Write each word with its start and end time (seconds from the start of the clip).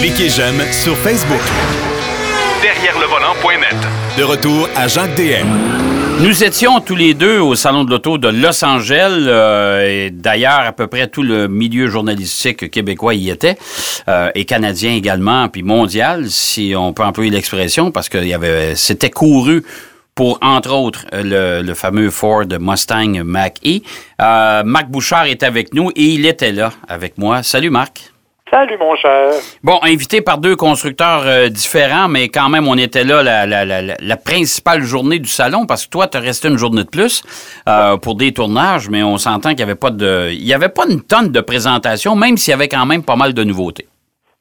Cliquez 0.00 0.28
j'aime 0.28 0.60
sur 0.72 0.96
Facebook. 0.98 1.40
Derrière 2.62 2.98
le 2.98 3.06
volant.net. 3.06 3.76
De 4.18 4.22
retour 4.22 4.68
à 4.76 4.86
Jacques 4.88 5.14
DM. 5.16 5.46
Nous 6.20 6.44
étions 6.44 6.80
tous 6.80 6.94
les 6.94 7.12
deux 7.14 7.38
au 7.40 7.54
Salon 7.56 7.84
de 7.84 7.90
l'Auto 7.90 8.18
de 8.18 8.28
Los 8.28 8.64
Angeles. 8.64 9.24
euh, 9.26 9.86
et 10.06 10.10
D'ailleurs, 10.10 10.60
à 10.60 10.72
peu 10.72 10.86
près 10.86 11.08
tout 11.08 11.22
le 11.22 11.48
milieu 11.48 11.88
journalistique 11.88 12.70
québécois 12.70 13.14
y 13.14 13.30
était. 13.30 13.56
euh, 14.08 14.30
et 14.34 14.44
canadien 14.44 14.92
également, 14.94 15.48
puis 15.48 15.62
mondial, 15.62 16.30
si 16.30 16.74
on 16.76 16.92
peut 16.92 17.02
employer 17.02 17.30
l'expression, 17.30 17.90
parce 17.90 18.08
que 18.08 18.18
il 18.18 18.28
y 18.28 18.34
avait, 18.34 18.74
c'était 18.76 19.10
couru 19.10 19.64
pour, 20.14 20.38
entre 20.42 20.72
autres, 20.72 21.04
le, 21.12 21.62
le 21.62 21.74
fameux 21.74 22.10
Ford 22.10 22.44
Mustang 22.60 23.22
Mach-E. 23.24 23.80
Euh, 24.20 24.62
Marc 24.64 24.88
Bouchard 24.88 25.24
est 25.26 25.42
avec 25.42 25.74
nous 25.74 25.90
et 25.96 26.02
il 26.04 26.26
était 26.26 26.52
là 26.52 26.72
avec 26.88 27.18
moi. 27.18 27.42
Salut 27.42 27.70
Marc. 27.70 28.13
Salut, 28.50 28.76
mon 28.78 28.94
cher. 28.94 29.32
Bon, 29.62 29.78
invité 29.82 30.20
par 30.20 30.36
deux 30.36 30.54
constructeurs 30.54 31.22
euh, 31.24 31.48
différents, 31.48 32.08
mais 32.08 32.28
quand 32.28 32.50
même, 32.50 32.68
on 32.68 32.76
était 32.76 33.02
là 33.02 33.22
la, 33.22 33.46
la, 33.46 33.64
la, 33.64 33.80
la- 33.80 33.94
la 33.98 34.16
principale 34.18 34.82
journée 34.82 35.18
du 35.18 35.30
salon 35.30 35.64
parce 35.66 35.86
que 35.86 35.90
toi, 35.90 36.06
tu 36.08 36.18
resté 36.18 36.48
une 36.48 36.58
journée 36.58 36.84
de 36.84 36.88
plus 36.90 37.22
euh, 37.68 37.96
pour 37.96 38.16
des 38.16 38.34
tournages, 38.34 38.90
mais 38.90 39.02
on 39.02 39.16
s'entend 39.16 39.48
qu'il 39.50 39.58
n'y 39.58 39.62
avait 39.62 39.74
pas 39.74 39.90
de. 39.90 40.28
Il 40.30 40.44
y 40.44 40.52
avait 40.52 40.68
pas 40.68 40.84
une 40.88 41.00
tonne 41.02 41.32
de 41.32 41.40
présentations, 41.40 42.14
même 42.16 42.36
s'il 42.36 42.50
y 42.50 42.54
avait 42.54 42.68
quand 42.68 42.84
même 42.84 43.02
pas 43.02 43.16
mal 43.16 43.32
de 43.32 43.42
nouveautés. 43.44 43.88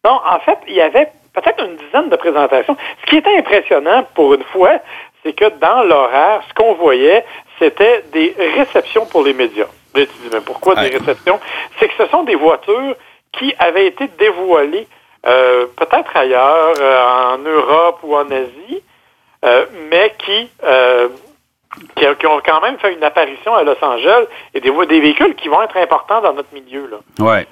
Non, 0.05 0.19
en 0.29 0.39
fait, 0.41 0.57
il 0.67 0.75
y 0.75 0.81
avait 0.81 1.07
peut-être 1.33 1.63
une 1.65 1.77
dizaine 1.77 2.09
de 2.09 2.15
présentations. 2.17 2.75
Ce 3.05 3.09
qui 3.09 3.15
était 3.17 3.37
impressionnant 3.37 4.05
pour 4.15 4.33
une 4.33 4.43
fois, 4.51 4.79
c'est 5.23 5.31
que 5.33 5.45
dans 5.61 5.81
l'horaire, 5.83 6.41
ce 6.49 6.53
qu'on 6.53 6.73
voyait, 6.75 7.23
c'était 7.57 8.03
des 8.11 8.35
réceptions 8.57 9.05
pour 9.05 9.23
les 9.23 9.33
médias. 9.33 9.67
Tu 9.95 10.01
dis, 10.01 10.09
mais 10.33 10.41
pourquoi 10.41 10.75
Ouais. 10.75 10.89
des 10.89 10.97
réceptions? 10.97 11.39
C'est 11.79 11.87
que 11.87 11.93
ce 11.97 12.07
sont 12.07 12.23
des 12.23 12.35
voitures 12.35 12.95
qui 13.37 13.53
avaient 13.59 13.87
été 13.87 14.09
dévoilées 14.19 14.87
euh, 15.25 15.65
peut-être 15.77 16.15
ailleurs, 16.15 16.73
euh, 16.79 17.33
en 17.35 17.37
Europe 17.37 17.99
ou 18.03 18.15
en 18.15 18.29
Asie, 18.29 18.81
euh, 19.45 19.65
mais 19.89 20.13
qui, 20.19 20.49
qui, 21.95 22.05
qui 22.19 22.27
ont 22.27 22.41
quand 22.45 22.61
même 22.61 22.77
fait 22.77 22.93
une 22.93 23.03
apparition 23.03 23.53
à 23.55 23.63
Los 23.63 23.77
Angeles 23.81 24.25
et 24.53 24.59
des, 24.59 24.69
des 24.69 24.99
véhicules 24.99 25.35
qui 25.35 25.47
vont 25.47 25.61
être 25.61 25.77
importants 25.77 26.21
dans 26.21 26.33
notre 26.33 26.53
milieu. 26.53 26.89
Là. 26.91 27.25
Ouais. 27.25 27.47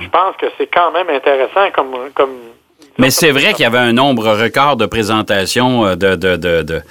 Je 0.00 0.08
pense 0.08 0.36
que 0.36 0.46
c'est 0.58 0.66
quand 0.66 0.90
même 0.90 1.08
intéressant 1.10 1.70
comme. 1.72 1.94
comme 2.14 2.34
Mais 2.98 3.10
c'est 3.10 3.30
vrai 3.30 3.52
qu'il 3.52 3.62
y 3.62 3.66
avait 3.66 3.78
un 3.78 3.92
nombre 3.92 4.32
record 4.34 4.76
de 4.76 4.86
présentations, 4.86 5.94
de, 5.96 6.14
de, 6.16 6.36
de, 6.36 6.62
de- 6.62 6.82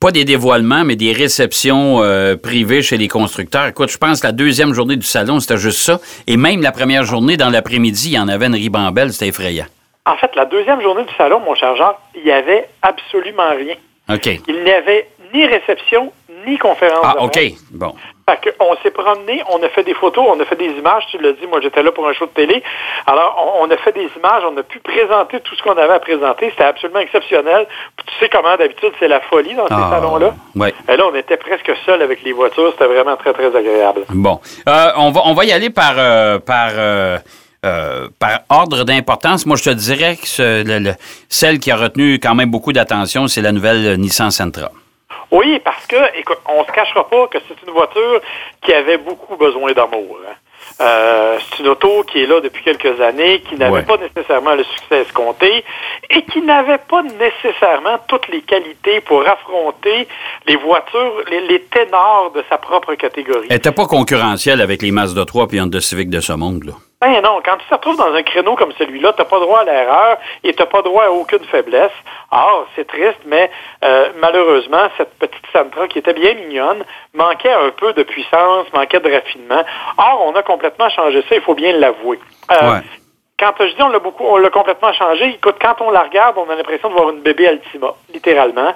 pas 0.00 0.12
des 0.12 0.24
dévoilements, 0.24 0.82
mais 0.82 0.96
des 0.96 1.12
réceptions 1.12 2.02
euh, 2.02 2.34
privées 2.34 2.80
chez 2.80 2.96
les 2.96 3.06
constructeurs. 3.06 3.66
Écoute, 3.66 3.90
je 3.90 3.98
pense 3.98 4.22
que 4.22 4.26
la 4.26 4.32
deuxième 4.32 4.72
journée 4.72 4.96
du 4.96 5.06
salon, 5.06 5.40
c'était 5.40 5.58
juste 5.58 5.80
ça. 5.80 6.00
Et 6.26 6.38
même 6.38 6.62
la 6.62 6.72
première 6.72 7.04
journée, 7.04 7.36
dans 7.36 7.50
l'après-midi, 7.50 8.08
il 8.08 8.14
y 8.14 8.18
en 8.18 8.28
avait 8.28 8.46
une 8.46 8.54
ribambelle, 8.54 9.12
c'était 9.12 9.28
effrayant. 9.28 9.66
En 10.06 10.16
fait, 10.16 10.34
la 10.34 10.46
deuxième 10.46 10.80
journée 10.80 11.04
du 11.04 11.14
salon, 11.18 11.40
mon 11.40 11.54
cher 11.54 11.76
Jacques, 11.76 11.98
il 12.14 12.24
n'y 12.24 12.30
avait 12.32 12.66
absolument 12.80 13.50
rien. 13.50 13.74
OK. 14.08 14.40
Il 14.48 14.64
n'y 14.64 14.70
avait 14.70 15.06
ni 15.34 15.44
réception, 15.44 16.10
ni 16.46 16.58
conférence. 16.58 17.00
Ah, 17.04 17.22
OK. 17.22 17.38
Bon. 17.72 17.94
Fait 18.28 18.54
on 18.60 18.76
s'est 18.82 18.92
promené, 18.92 19.42
on 19.50 19.60
a 19.62 19.68
fait 19.70 19.82
des 19.82 19.94
photos, 19.94 20.24
on 20.28 20.38
a 20.40 20.44
fait 20.44 20.54
des 20.54 20.66
images, 20.78 21.02
tu 21.10 21.18
l'as 21.18 21.32
dit, 21.32 21.46
moi 21.48 21.60
j'étais 21.60 21.82
là 21.82 21.90
pour 21.90 22.06
un 22.08 22.12
show 22.12 22.26
de 22.26 22.30
télé. 22.30 22.62
Alors, 23.06 23.56
on, 23.60 23.64
on 23.66 23.70
a 23.72 23.76
fait 23.76 23.90
des 23.92 24.08
images, 24.16 24.42
on 24.48 24.56
a 24.56 24.62
pu 24.62 24.78
présenter 24.78 25.40
tout 25.40 25.56
ce 25.56 25.62
qu'on 25.62 25.72
avait 25.76 25.94
à 25.94 25.98
présenter. 25.98 26.48
C'était 26.50 26.62
absolument 26.64 27.00
exceptionnel. 27.00 27.66
Puis 27.96 28.06
tu 28.06 28.14
sais 28.20 28.28
comment 28.28 28.56
d'habitude 28.56 28.92
c'est 29.00 29.08
la 29.08 29.20
folie 29.22 29.54
dans 29.54 29.66
ces 29.66 29.74
Ah, 29.74 29.90
salons-là. 29.90 30.34
ouais. 30.54 30.72
Et 30.88 30.96
là, 30.96 31.04
on 31.12 31.14
était 31.16 31.36
presque 31.38 31.72
seuls 31.84 32.02
avec 32.02 32.22
les 32.22 32.32
voitures. 32.32 32.70
C'était 32.72 32.86
vraiment 32.92 33.16
très, 33.16 33.32
très 33.32 33.54
agréable. 33.54 34.02
Bon. 34.10 34.40
Euh, 34.68 34.90
on, 34.96 35.10
va, 35.10 35.22
on 35.24 35.34
va 35.34 35.44
y 35.44 35.50
aller 35.52 35.70
par, 35.70 35.94
euh, 35.98 36.38
par, 36.38 36.68
euh, 36.76 37.18
euh, 37.66 38.06
par 38.20 38.40
ordre 38.48 38.84
d'importance. 38.84 39.44
Moi, 39.44 39.56
je 39.56 39.64
te 39.64 39.70
dirais 39.70 40.14
que 40.16 40.28
ce- 40.28 40.64
le- 40.64 40.78
le- 40.78 40.94
celle 41.28 41.58
qui 41.58 41.72
a 41.72 41.76
retenu 41.76 42.20
quand 42.20 42.36
même 42.36 42.50
beaucoup 42.50 42.72
d'attention, 42.72 43.26
c'est 43.26 43.42
la 43.42 43.50
nouvelle 43.50 43.96
Nissan 43.98 44.30
Sentra. 44.30 44.70
Oui, 45.30 45.60
parce 45.64 45.86
que, 45.86 45.96
écoute, 46.18 46.38
on 46.48 46.64
se 46.64 46.72
cachera 46.72 47.08
pas 47.08 47.26
que 47.28 47.38
c'est 47.46 47.62
une 47.66 47.72
voiture 47.72 48.20
qui 48.62 48.72
avait 48.72 48.98
beaucoup 48.98 49.36
besoin 49.36 49.72
d'amour. 49.72 50.18
hein. 50.28 50.34
Euh, 50.80 51.38
c'est 51.40 51.60
une 51.62 51.68
auto 51.68 52.02
qui 52.04 52.22
est 52.22 52.26
là 52.26 52.40
depuis 52.40 52.62
quelques 52.62 53.00
années, 53.00 53.40
qui 53.40 53.56
n'avait 53.56 53.72
Ouais. 53.72 53.82
pas 53.82 53.96
nécessairement 53.96 54.54
le 54.54 54.64
succès 54.64 55.00
escompté 55.02 55.64
et 56.10 56.22
qui 56.22 56.42
n'avait 56.42 56.78
pas 56.78 57.02
nécessairement 57.02 57.98
toutes 58.08 58.28
les 58.28 58.42
qualités 58.42 59.00
pour 59.00 59.26
affronter 59.26 60.06
les 60.46 60.56
voitures, 60.56 61.22
les, 61.30 61.40
les 61.48 61.62
ténors 61.62 62.32
de 62.34 62.44
sa 62.50 62.58
propre 62.58 62.94
catégorie. 62.94 63.46
Elle 63.50 63.56
n'était 63.56 63.72
pas 63.72 63.86
concurrentielle 63.86 64.60
avec 64.60 64.82
les 64.82 64.90
Mazda 64.90 65.24
3 65.24 65.46
et 65.52 65.60
Honda 65.60 65.80
Civic 65.80 66.10
de 66.10 66.20
ce 66.20 66.32
monde. 66.34 66.64
Là. 66.64 66.72
Ben 67.00 67.18
non, 67.22 67.40
quand 67.42 67.56
tu 67.56 67.66
te 67.66 67.74
retrouves 67.74 67.96
dans 67.96 68.12
un 68.12 68.22
créneau 68.22 68.56
comme 68.56 68.72
celui-là, 68.78 69.14
tu 69.14 69.22
n'as 69.22 69.24
pas 69.24 69.40
droit 69.40 69.60
à 69.60 69.64
l'erreur 69.64 70.18
et 70.44 70.52
tu 70.52 70.60
n'as 70.60 70.66
pas 70.66 70.82
droit 70.82 71.04
à 71.04 71.10
aucune 71.10 71.44
faiblesse. 71.44 71.92
Ah, 72.30 72.64
c'est 72.76 72.86
triste, 72.86 73.20
mais 73.24 73.50
euh, 73.82 74.10
malheureusement, 74.20 74.88
cette 74.98 75.18
petite 75.18 75.46
Sentra 75.50 75.88
qui 75.88 75.98
était 75.98 76.12
bien 76.12 76.34
mignonne 76.34 76.84
manquait 77.14 77.52
un 77.54 77.70
peu 77.70 77.94
de 77.94 78.02
puissance, 78.02 78.66
manquait 78.74 79.00
de 79.00 79.10
raffinement. 79.10 79.62
Or, 79.96 80.24
on 80.26 80.34
a 80.34 80.42
complètement 80.42 80.90
changé 80.90 81.22
ça, 81.26 81.36
il 81.36 81.40
faut 81.40 81.54
bien 81.54 81.72
l'avouer. 81.72 82.20
Euh, 82.50 82.70
Ouais. 82.70 82.80
Quand 83.38 83.54
je 83.58 83.74
dis 83.74 83.82
on 83.82 83.88
l'a 83.88 84.00
beaucoup, 84.00 84.26
on 84.26 84.36
l'a 84.36 84.50
complètement 84.50 84.92
changé, 84.92 85.30
écoute, 85.30 85.56
quand 85.58 85.80
on 85.80 85.90
la 85.90 86.02
regarde, 86.02 86.36
on 86.36 86.50
a 86.50 86.54
l'impression 86.54 86.90
de 86.90 86.92
voir 86.94 87.08
une 87.08 87.22
bébé 87.22 87.48
Altima, 87.48 87.94
littéralement. 88.12 88.74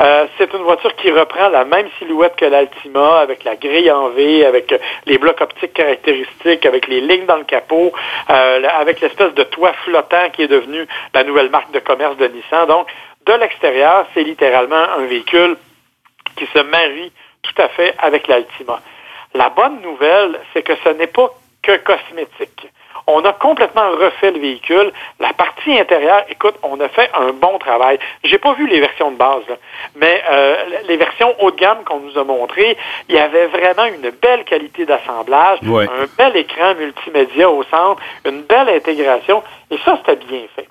Euh, 0.00 0.26
c'est 0.38 0.52
une 0.54 0.62
voiture 0.62 0.94
qui 0.96 1.10
reprend 1.10 1.48
la 1.48 1.64
même 1.64 1.88
silhouette 1.98 2.36
que 2.36 2.44
l'Altima, 2.44 3.20
avec 3.20 3.44
la 3.44 3.56
grille 3.56 3.90
en 3.90 4.08
V, 4.10 4.44
avec 4.46 4.72
euh, 4.72 4.78
les 5.06 5.18
blocs 5.18 5.40
optiques 5.40 5.74
caractéristiques, 5.74 6.64
avec 6.64 6.88
les 6.88 7.00
lignes 7.00 7.26
dans 7.26 7.36
le 7.36 7.44
capot, 7.44 7.92
euh, 8.30 8.62
avec 8.80 9.00
l'espèce 9.00 9.34
de 9.34 9.42
toit 9.44 9.72
flottant 9.84 10.30
qui 10.32 10.42
est 10.42 10.48
devenu 10.48 10.86
la 11.14 11.24
nouvelle 11.24 11.50
marque 11.50 11.72
de 11.72 11.78
commerce 11.78 12.16
de 12.16 12.26
Nissan. 12.26 12.66
Donc, 12.66 12.88
de 13.26 13.32
l'extérieur, 13.34 14.06
c'est 14.14 14.24
littéralement 14.24 14.76
un 14.98 15.06
véhicule 15.06 15.56
qui 16.36 16.46
se 16.46 16.58
marie 16.60 17.12
tout 17.42 17.62
à 17.62 17.68
fait 17.68 17.94
avec 17.98 18.26
l'Altima. 18.28 18.80
La 19.34 19.50
bonne 19.50 19.80
nouvelle, 19.82 20.38
c'est 20.52 20.62
que 20.62 20.74
ce 20.84 20.90
n'est 20.90 21.06
pas 21.06 21.30
que 21.62 21.76
cosmétique. 21.78 22.68
On 23.06 23.24
a 23.24 23.32
complètement 23.32 23.90
refait 23.90 24.30
le 24.30 24.38
véhicule. 24.40 24.92
La 25.18 25.32
partie 25.32 25.78
intérieure, 25.78 26.24
écoute, 26.28 26.54
on 26.62 26.78
a 26.80 26.88
fait 26.88 27.10
un 27.14 27.32
bon 27.32 27.58
travail. 27.58 27.98
J'ai 28.24 28.38
pas 28.38 28.52
vu 28.54 28.66
les 28.68 28.80
versions 28.80 29.10
de 29.10 29.16
base, 29.16 29.42
là, 29.48 29.56
mais 29.96 30.22
euh, 30.30 30.64
les 30.86 30.96
versions 30.96 31.34
haut 31.40 31.50
de 31.50 31.56
gamme 31.56 31.82
qu'on 31.84 32.00
nous 32.00 32.16
a 32.18 32.24
montrées, 32.24 32.76
il 33.08 33.14
y 33.14 33.18
avait 33.18 33.46
vraiment 33.48 33.84
une 33.86 34.10
belle 34.10 34.44
qualité 34.44 34.86
d'assemblage, 34.86 35.58
Ouais. 35.62 35.86
un 35.88 36.06
bel 36.16 36.36
écran 36.36 36.74
multimédia 36.76 37.50
au 37.50 37.64
centre, 37.64 38.00
une 38.24 38.42
belle 38.42 38.68
intégration, 38.68 39.42
et 39.70 39.78
ça, 39.84 39.98
c'était 40.04 40.24
bien 40.24 40.42
fait. 40.54 40.68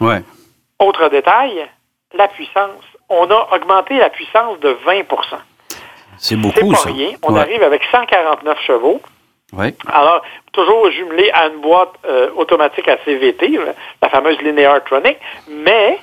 Ouais. 0.00 0.22
Autre 0.78 1.08
détail, 1.08 1.66
la 2.14 2.28
puissance. 2.28 2.82
On 3.08 3.30
a 3.30 3.48
augmenté 3.54 3.96
la 3.96 4.10
puissance 4.10 4.58
de 4.60 4.70
20 4.84 5.02
C'est 5.08 5.76
C'est 6.18 6.36
beaucoup, 6.36 6.70
pas 6.70 6.76
ça. 6.78 6.88
rien. 6.90 7.10
On 7.22 7.34
Ouais. 7.34 7.40
arrive 7.40 7.62
avec 7.62 7.82
149 7.90 8.58
chevaux. 8.66 9.00
Alors, 9.92 10.22
toujours 10.52 10.90
jumelé 10.90 11.30
à 11.32 11.46
une 11.48 11.60
boîte 11.60 11.92
euh, 12.06 12.30
automatique 12.36 12.88
à 12.88 12.96
CVT, 13.04 13.58
la 14.02 14.08
fameuse 14.10 14.38
Linear 14.42 14.82
Tronic, 14.84 15.16
mais, 15.48 15.98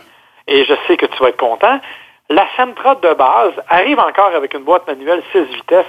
et 0.48 0.66
je 0.66 0.74
sais 0.88 0.98
que 0.98 1.06
tu 1.06 1.18
vas 1.22 1.30
être 1.30 1.38
content, 1.38 1.80
la 2.30 2.48
Sentra 2.56 2.96
de 2.96 3.14
base 3.14 3.54
arrive 3.68 4.00
encore 4.00 4.34
avec 4.36 4.54
une 4.54 4.64
boîte 4.64 4.88
manuelle 4.88 5.22
6 5.32 5.40
vitesses, 5.56 5.86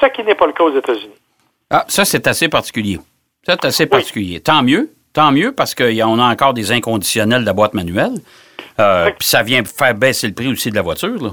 ce 0.00 0.06
qui 0.06 0.24
n'est 0.24 0.34
pas 0.34 0.46
le 0.46 0.52
cas 0.52 0.64
aux 0.64 0.76
États-Unis. 0.76 1.14
Ah, 1.70 1.84
ça, 1.88 2.04
c'est 2.04 2.26
assez 2.26 2.48
particulier. 2.48 2.98
Ça, 3.46 3.56
c'est 3.60 3.68
assez 3.68 3.86
particulier. 3.86 4.40
Tant 4.40 4.62
mieux. 4.62 4.90
Tant 5.12 5.30
mieux 5.30 5.52
parce 5.52 5.74
qu'on 5.74 6.18
a 6.18 6.24
encore 6.24 6.54
des 6.54 6.72
inconditionnels 6.72 7.42
de 7.42 7.46
la 7.46 7.52
boîte 7.52 7.74
manuelle. 7.74 8.14
Euh, 8.80 9.10
Puis 9.18 9.28
ça 9.28 9.42
vient 9.42 9.62
faire 9.64 9.94
baisser 9.94 10.26
le 10.26 10.34
prix 10.34 10.48
aussi 10.48 10.70
de 10.70 10.76
la 10.76 10.82
voiture. 10.82 11.22
Là. 11.22 11.30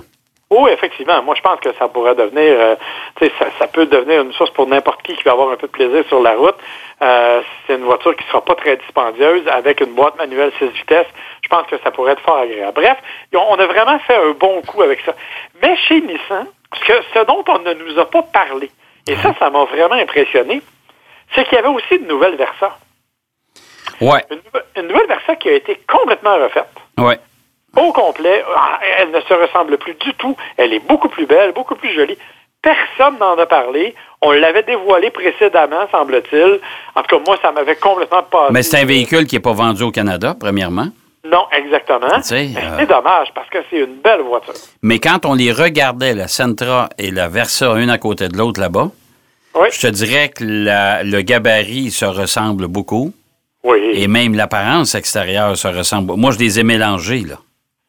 Oui, 0.51 0.71
effectivement. 0.71 1.21
Moi, 1.21 1.35
je 1.35 1.41
pense 1.41 1.59
que 1.59 1.71
ça 1.73 1.87
pourrait 1.87 2.15
devenir, 2.15 2.55
euh, 2.59 2.75
tu 3.17 3.25
sais, 3.25 3.31
ça, 3.37 3.45
ça 3.59 3.67
peut 3.67 3.85
devenir 3.85 4.23
une 4.23 4.33
source 4.33 4.49
pour 4.49 4.65
n'importe 4.65 5.03
qui 5.03 5.15
qui 5.15 5.23
va 5.23 5.33
avoir 5.33 5.51
un 5.51 5.57
peu 5.57 5.67
de 5.67 5.71
plaisir 5.71 6.03
sur 6.07 6.21
la 6.23 6.33
route. 6.35 6.55
Euh, 7.03 7.41
c'est 7.67 7.75
une 7.75 7.83
voiture 7.83 8.15
qui 8.15 8.25
sera 8.25 8.43
pas 8.43 8.55
très 8.55 8.75
dispendieuse 8.77 9.47
avec 9.47 9.79
une 9.79 9.93
boîte 9.93 10.17
manuelle 10.17 10.51
6 10.57 10.69
vitesses. 10.69 11.05
Je 11.43 11.49
pense 11.49 11.67
que 11.67 11.77
ça 11.83 11.91
pourrait 11.91 12.13
être 12.13 12.21
fort 12.21 12.37
agréable. 12.37 12.73
Bref, 12.73 12.97
on 13.33 13.59
a 13.59 13.65
vraiment 13.67 13.99
fait 13.99 14.15
un 14.15 14.31
bon 14.31 14.61
coup 14.63 14.81
avec 14.81 15.01
ça. 15.01 15.13
Mais 15.61 15.77
chez 15.87 16.01
Nissan, 16.01 16.47
ce, 16.73 16.83
que, 16.83 16.93
ce 17.13 17.25
dont 17.25 17.43
on 17.47 17.59
ne 17.59 17.73
nous 17.73 17.99
a 17.99 18.09
pas 18.09 18.23
parlé, 18.23 18.71
et 19.07 19.15
ça, 19.17 19.35
ça 19.37 19.51
m'a 19.51 19.65
vraiment 19.65 19.95
impressionné, 19.95 20.63
c'est 21.35 21.43
qu'il 21.43 21.57
y 21.57 21.59
avait 21.59 21.67
aussi 21.67 21.95
une 21.95 22.07
nouvelle 22.07 22.35
Versa. 22.37 22.75
Ouais. 24.01 24.25
Une 24.75 24.87
nouvelle 24.87 25.07
Versa 25.07 25.35
qui 25.35 25.49
a 25.49 25.53
été 25.53 25.79
complètement 25.87 26.37
refaite 26.37 26.69
Ouais. 26.97 27.19
Au 27.77 27.91
complet. 27.93 28.43
Ah, 28.55 28.79
Elle 28.99 29.11
ne 29.11 29.19
se 29.21 29.33
ressemble 29.33 29.77
plus 29.77 29.93
du 29.95 30.13
tout. 30.15 30.35
Elle 30.57 30.73
est 30.73 30.85
beaucoup 30.87 31.09
plus 31.09 31.25
belle, 31.25 31.51
beaucoup 31.53 31.75
plus 31.75 31.93
jolie. 31.93 32.17
Personne 32.61 33.17
n'en 33.19 33.37
a 33.37 33.45
parlé. 33.45 33.95
On 34.21 34.31
l'avait 34.31 34.63
dévoilé 34.63 35.11
précédemment, 35.11 35.87
semble-t-il. 35.91 36.59
En 36.95 37.03
tout 37.03 37.17
cas, 37.17 37.23
moi, 37.25 37.37
ça 37.41 37.51
m'avait 37.53 37.77
complètement 37.77 38.23
passé. 38.23 38.51
Mais 38.51 38.63
c'est 38.63 38.79
un 38.81 38.85
véhicule 38.85 39.25
qui 39.27 39.35
n'est 39.35 39.41
pas 39.41 39.53
vendu 39.53 39.83
au 39.83 39.91
Canada, 39.91 40.35
premièrement. 40.37 40.87
Non, 41.25 41.45
exactement. 41.57 42.07
Euh, 42.13 42.19
C'est 42.21 42.85
dommage 42.87 43.27
parce 43.35 43.49
que 43.49 43.59
c'est 43.69 43.77
une 43.79 43.95
belle 44.03 44.21
voiture. 44.21 44.53
Mais 44.81 44.99
quand 44.99 45.25
on 45.25 45.35
les 45.35 45.51
regardait, 45.51 46.13
la 46.13 46.27
Sentra 46.27 46.89
et 46.97 47.11
la 47.11 47.27
Versa, 47.29 47.75
une 47.77 47.89
à 47.89 47.97
côté 47.97 48.27
de 48.29 48.37
l'autre 48.37 48.59
là-bas, 48.59 48.89
Oui. 49.55 49.67
je 49.71 49.81
te 49.81 49.87
dirais 49.87 50.29
que 50.29 50.43
la- 50.43 51.03
le 51.03 51.21
gabarit 51.21 51.91
se 51.91 52.05
ressemble 52.05 52.67
beaucoup. 52.67 53.13
Oui. 53.63 53.77
Et 53.93 54.07
même 54.07 54.33
l'apparence 54.35 54.95
extérieure 54.95 55.55
se 55.57 55.67
ressemble. 55.67 56.13
Moi, 56.15 56.31
je 56.31 56.39
les 56.39 56.59
ai 56.59 56.63
mélangés, 56.63 57.21
là. 57.27 57.35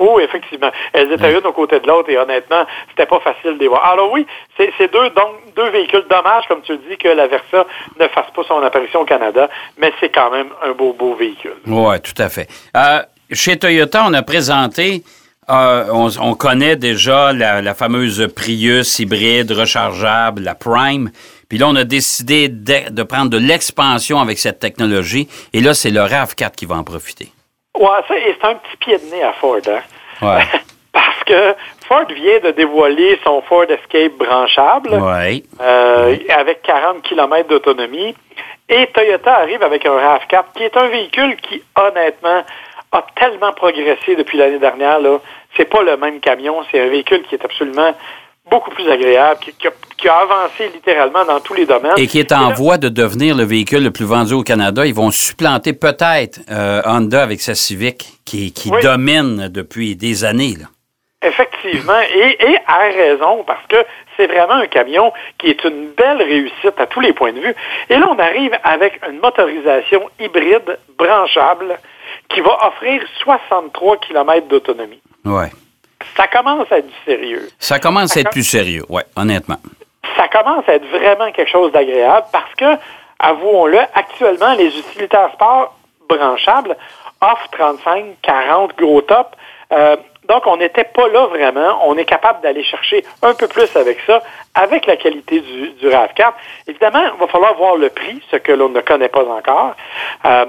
Oui, 0.00 0.22
effectivement. 0.24 0.70
Elles 0.94 1.12
étaient 1.12 1.30
une 1.30 1.46
aux 1.46 1.52
côtés 1.52 1.78
de 1.78 1.86
l'autre 1.86 2.08
et 2.08 2.16
honnêtement, 2.16 2.64
c'était 2.88 3.06
pas 3.06 3.20
facile 3.20 3.54
de 3.54 3.58
les 3.60 3.68
voir. 3.68 3.84
Alors 3.84 4.10
oui, 4.10 4.26
c'est 4.56 4.72
c'est 4.78 4.90
deux, 4.90 5.10
donc, 5.10 5.36
deux 5.54 5.68
véhicules. 5.68 6.04
Dommage, 6.08 6.44
comme 6.48 6.62
tu 6.62 6.72
le 6.72 6.78
dis, 6.88 6.96
que 6.96 7.08
la 7.08 7.26
Versa 7.26 7.66
ne 8.00 8.08
fasse 8.08 8.30
pas 8.34 8.42
son 8.48 8.62
apparition 8.62 9.00
au 9.00 9.04
Canada, 9.04 9.50
mais 9.78 9.92
c'est 10.00 10.08
quand 10.08 10.30
même 10.30 10.48
un 10.64 10.72
beau, 10.72 10.94
beau 10.94 11.14
véhicule. 11.14 11.56
Oui, 11.66 12.00
tout 12.00 12.20
à 12.20 12.30
fait. 12.30 12.48
Euh, 12.74 13.02
chez 13.30 13.58
Toyota, 13.58 14.04
on 14.06 14.14
a 14.14 14.22
présenté, 14.22 15.04
euh, 15.50 15.84
on, 15.92 16.08
on 16.18 16.34
connaît 16.34 16.76
déjà 16.76 17.34
la, 17.34 17.60
la 17.60 17.74
fameuse 17.74 18.26
Prius 18.34 18.98
hybride 19.00 19.52
rechargeable, 19.52 20.42
la 20.42 20.54
Prime. 20.54 21.10
Puis 21.50 21.58
là, 21.58 21.66
on 21.68 21.76
a 21.76 21.84
décidé 21.84 22.48
de, 22.48 22.90
de 22.90 23.02
prendre 23.02 23.28
de 23.28 23.36
l'expansion 23.38 24.18
avec 24.18 24.38
cette 24.38 24.60
technologie. 24.60 25.28
Et 25.52 25.60
là, 25.60 25.74
c'est 25.74 25.90
le 25.90 26.00
RAV4 26.00 26.52
qui 26.52 26.64
va 26.64 26.76
en 26.76 26.84
profiter. 26.84 27.32
Ouais, 27.78 27.88
c'est 28.08 28.44
un 28.44 28.54
petit 28.54 28.76
pied 28.78 28.98
de 28.98 29.04
nez 29.10 29.22
à 29.22 29.32
Ford, 29.32 29.58
hein? 29.66 29.80
Ouais. 30.22 30.42
Parce 30.92 31.22
que 31.24 31.54
Ford 31.86 32.06
vient 32.06 32.40
de 32.40 32.50
dévoiler 32.50 33.18
son 33.22 33.42
Ford 33.42 33.64
Escape 33.68 34.12
branchable 34.18 34.90
euh, 35.60 36.16
avec 36.28 36.62
40 36.62 37.02
km 37.02 37.48
d'autonomie. 37.48 38.14
Et 38.68 38.86
Toyota 38.88 39.36
arrive 39.36 39.62
avec 39.62 39.86
un 39.86 39.94
RAV4 39.94 40.44
qui 40.56 40.64
est 40.64 40.76
un 40.76 40.88
véhicule 40.88 41.36
qui, 41.36 41.62
honnêtement, 41.76 42.42
a 42.92 43.06
tellement 43.14 43.52
progressé 43.52 44.16
depuis 44.16 44.38
l'année 44.38 44.58
dernière. 44.58 44.98
Là. 44.98 45.18
C'est 45.56 45.64
pas 45.64 45.82
le 45.82 45.96
même 45.96 46.20
camion, 46.20 46.64
c'est 46.70 46.80
un 46.80 46.88
véhicule 46.88 47.22
qui 47.22 47.36
est 47.36 47.44
absolument 47.44 47.94
beaucoup 48.50 48.70
plus 48.70 48.88
agréable, 48.90 49.40
qui, 49.40 49.52
qui 49.52 49.68
a, 49.68 49.72
qui 49.96 50.08
a 50.08 50.14
avancé 50.16 50.68
littéralement 50.74 51.24
dans 51.24 51.40
tous 51.40 51.54
les 51.54 51.66
domaines. 51.66 51.92
Et 51.96 52.06
qui 52.06 52.18
est 52.18 52.32
en 52.32 52.48
là- 52.48 52.54
voie 52.54 52.78
de 52.78 52.88
devenir 52.88 53.36
le 53.36 53.44
véhicule 53.44 53.82
le 53.84 53.90
plus 53.90 54.04
vendu 54.04 54.34
au 54.34 54.42
Canada. 54.42 54.84
Ils 54.86 54.94
vont 54.94 55.10
supplanter 55.10 55.72
peut-être 55.72 56.40
euh, 56.50 56.82
Honda 56.84 57.22
avec 57.22 57.40
sa 57.40 57.54
Civic, 57.54 58.06
qui, 58.24 58.52
qui 58.52 58.70
Oui. 58.70 58.80
domine 58.82 59.48
depuis 59.48 59.96
des 59.96 60.24
années. 60.24 60.56
Là. 60.60 60.66
Effectivement, 61.22 62.00
et, 62.14 62.36
et 62.52 62.56
à 62.66 62.78
raison, 62.88 63.44
parce 63.46 63.64
que 63.68 63.76
c'est 64.16 64.26
vraiment 64.26 64.54
un 64.54 64.66
camion 64.68 65.12
qui 65.38 65.48
est 65.48 65.64
une 65.64 65.88
belle 65.96 66.16
réussite 66.22 66.78
à 66.78 66.86
tous 66.86 67.00
les 67.00 67.12
points 67.12 67.32
de 67.32 67.40
vue. 67.40 67.54
Et 67.90 67.98
là, 67.98 68.06
on 68.10 68.18
arrive 68.18 68.52
avec 68.64 68.98
une 69.06 69.18
motorisation 69.20 70.00
hybride 70.18 70.78
branchable 70.98 71.78
qui 72.30 72.40
va 72.40 72.56
offrir 72.66 73.02
63 73.22 73.98
km 73.98 74.48
d'autonomie. 74.48 75.02
Ouais. 75.26 75.50
Ça 76.20 76.26
commence 76.28 76.70
à 76.70 76.78
être 76.78 76.86
du 76.86 76.94
sérieux. 77.06 77.48
Ça 77.58 77.78
commence 77.78 78.14
à 78.14 78.20
être 78.20 78.30
plus 78.30 78.44
sérieux, 78.44 78.84
ouais, 78.90 79.04
honnêtement. 79.16 79.56
Ça 80.16 80.28
commence 80.28 80.68
à 80.68 80.74
être 80.74 80.84
vraiment 80.88 81.32
quelque 81.32 81.50
chose 81.50 81.72
d'agréable 81.72 82.26
parce 82.30 82.54
que, 82.56 82.76
avouons-le, 83.18 83.78
actuellement, 83.94 84.52
les 84.52 84.66
utilitaires 84.78 85.30
sport 85.32 85.74
branchables 86.06 86.76
offrent 87.22 87.48
35, 87.52 88.16
40 88.20 88.76
gros 88.76 89.00
tops. 89.00 89.30
Euh, 89.72 89.96
donc, 90.28 90.46
on 90.46 90.58
n'était 90.58 90.84
pas 90.84 91.08
là 91.08 91.24
vraiment. 91.26 91.88
On 91.88 91.96
est 91.96 92.04
capable 92.04 92.42
d'aller 92.42 92.64
chercher 92.64 93.02
un 93.22 93.32
peu 93.32 93.48
plus 93.48 93.74
avec 93.74 93.98
ça, 94.06 94.22
avec 94.54 94.84
la 94.84 94.96
qualité 94.96 95.40
du, 95.40 95.70
du 95.70 95.88
RAV4. 95.88 96.32
Évidemment, 96.66 97.02
il 97.14 97.18
va 97.18 97.28
falloir 97.28 97.54
voir 97.54 97.76
le 97.76 97.88
prix, 97.88 98.22
ce 98.30 98.36
que 98.36 98.52
l'on 98.52 98.68
ne 98.68 98.80
connaît 98.80 99.08
pas 99.08 99.24
encore. 99.24 99.74
Euh, 100.26 100.44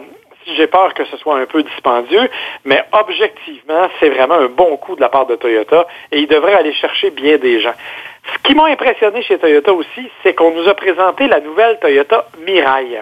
j'ai 0.46 0.68
peur 0.68 0.94
que 0.94 1.06
ce 1.06 1.18
soit 1.18 1.38
un 1.38 1.46
peu 1.46 1.64
dispendieux, 1.64 2.30
mais 2.66 2.84
objectivement, 2.92 3.88
c'est 4.00 4.10
vraiment 4.10 4.36
un 4.36 4.48
bon 4.48 4.78
coup 4.78 4.96
de 4.96 5.02
la 5.02 5.10
part 5.10 5.26
de 5.26 5.36
Toyota 5.36 5.88
et 6.12 6.20
il 6.20 6.28
devrait 6.28 6.54
aller 6.56 6.74
chercher 6.74 7.10
bien 7.12 7.38
des 7.38 7.60
gens. 7.62 7.74
Ce 8.34 8.38
qui 8.48 8.54
m'a 8.56 8.66
impressionné 8.66 9.22
chez 9.24 9.38
Toyota 9.40 9.74
aussi, 9.74 10.10
c'est 10.24 10.34
qu'on 10.36 10.52
nous 10.52 10.68
a 10.68 10.74
présenté 10.74 11.28
la 11.28 11.40
nouvelle 11.40 11.80
Toyota 11.80 12.28
Mirai. 12.46 13.02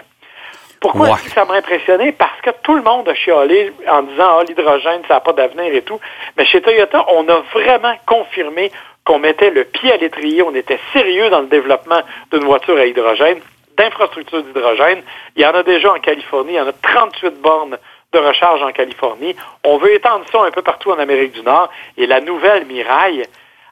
Pourquoi 0.80 1.08
Ouais. 1.08 1.12
est-ce 1.12 1.24
que 1.24 1.30
ça 1.32 1.44
m'a 1.44 1.54
impressionné? 1.54 2.12
Parce 2.12 2.40
que 2.42 2.50
tout 2.62 2.74
le 2.74 2.80
monde 2.82 3.06
a 3.06 3.14
chialé 3.14 3.70
en 3.86 4.02
disant 4.02 4.38
ah, 4.38 4.44
l'hydrogène, 4.48 5.02
ça 5.08 5.14
n'a 5.14 5.20
pas 5.20 5.34
d'avenir 5.34 5.74
et 5.74 5.82
tout. 5.82 6.00
Mais 6.38 6.46
chez 6.46 6.62
Toyota, 6.62 7.04
on 7.08 7.28
a 7.28 7.42
vraiment 7.52 7.94
confirmé 8.06 8.72
qu'on 9.04 9.18
mettait 9.18 9.50
le 9.50 9.64
pied 9.64 9.92
à 9.92 9.98
l'étrier, 9.98 10.42
on 10.42 10.54
était 10.54 10.78
sérieux 10.94 11.28
dans 11.28 11.40
le 11.40 11.48
développement 11.48 12.00
d'une 12.32 12.44
voiture 12.44 12.78
à 12.78 12.86
hydrogène, 12.86 13.40
d'infrastructures 13.80 14.42
d'hydrogène. 14.42 15.02
Il 15.36 15.42
y 15.42 15.46
en 15.46 15.54
a 15.54 15.62
déjà 15.62 15.92
en 15.92 15.98
Californie, 15.98 16.52
il 16.52 16.56
y 16.56 16.60
en 16.60 16.66
a 16.66 16.72
38 16.72 17.40
bornes 17.40 17.78
de 18.12 18.18
recharge 18.18 18.62
en 18.62 18.72
Californie. 18.72 19.34
On 19.64 19.78
veut 19.78 19.94
étendre 19.94 20.24
ça 20.30 20.42
un 20.42 20.50
peu 20.50 20.62
partout 20.62 20.90
en 20.90 20.98
Amérique 20.98 21.32
du 21.32 21.42
Nord. 21.42 21.70
Et 21.96 22.06
la 22.06 22.20
nouvelle 22.20 22.66
Miraille, 22.66 23.24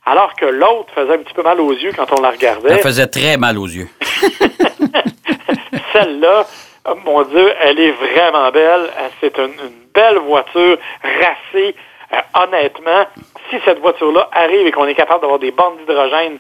alors 0.06 0.34
que 0.34 0.46
l'autre 0.46 0.93
faisait 0.94 1.14
un 1.14 1.19
petit 1.19 1.34
peu 1.34 1.43
mal 1.43 1.60
aux 1.60 1.72
yeux 1.72 1.93
quand 1.94 2.10
on 2.19 2.22
la 2.22 2.31
regardait. 2.31 2.76
Ça 2.76 2.78
faisait 2.78 3.06
très 3.06 3.37
mal 3.37 3.58
aux 3.58 3.66
yeux. 3.66 3.88
Celle-là, 5.93 6.46
mon 7.05 7.22
Dieu, 7.25 7.52
elle 7.60 7.78
est 7.78 7.90
vraiment 7.90 8.50
belle. 8.50 8.88
C'est 9.20 9.37
une, 9.37 9.52
une 9.52 9.88
belle 9.93 10.19
voiture 10.19 10.78
racée. 11.02 11.75
Euh, 12.14 12.16
honnêtement, 12.43 13.05
si 13.50 13.56
cette 13.66 13.81
voiture-là 13.81 14.31
arrive 14.32 14.66
et 14.66 14.70
qu'on 14.70 14.87
est 14.87 14.94
capable 14.94 15.20
d'avoir 15.20 15.38
des 15.38 15.50
bornes 15.50 15.76
d'hydrogène 15.76 16.38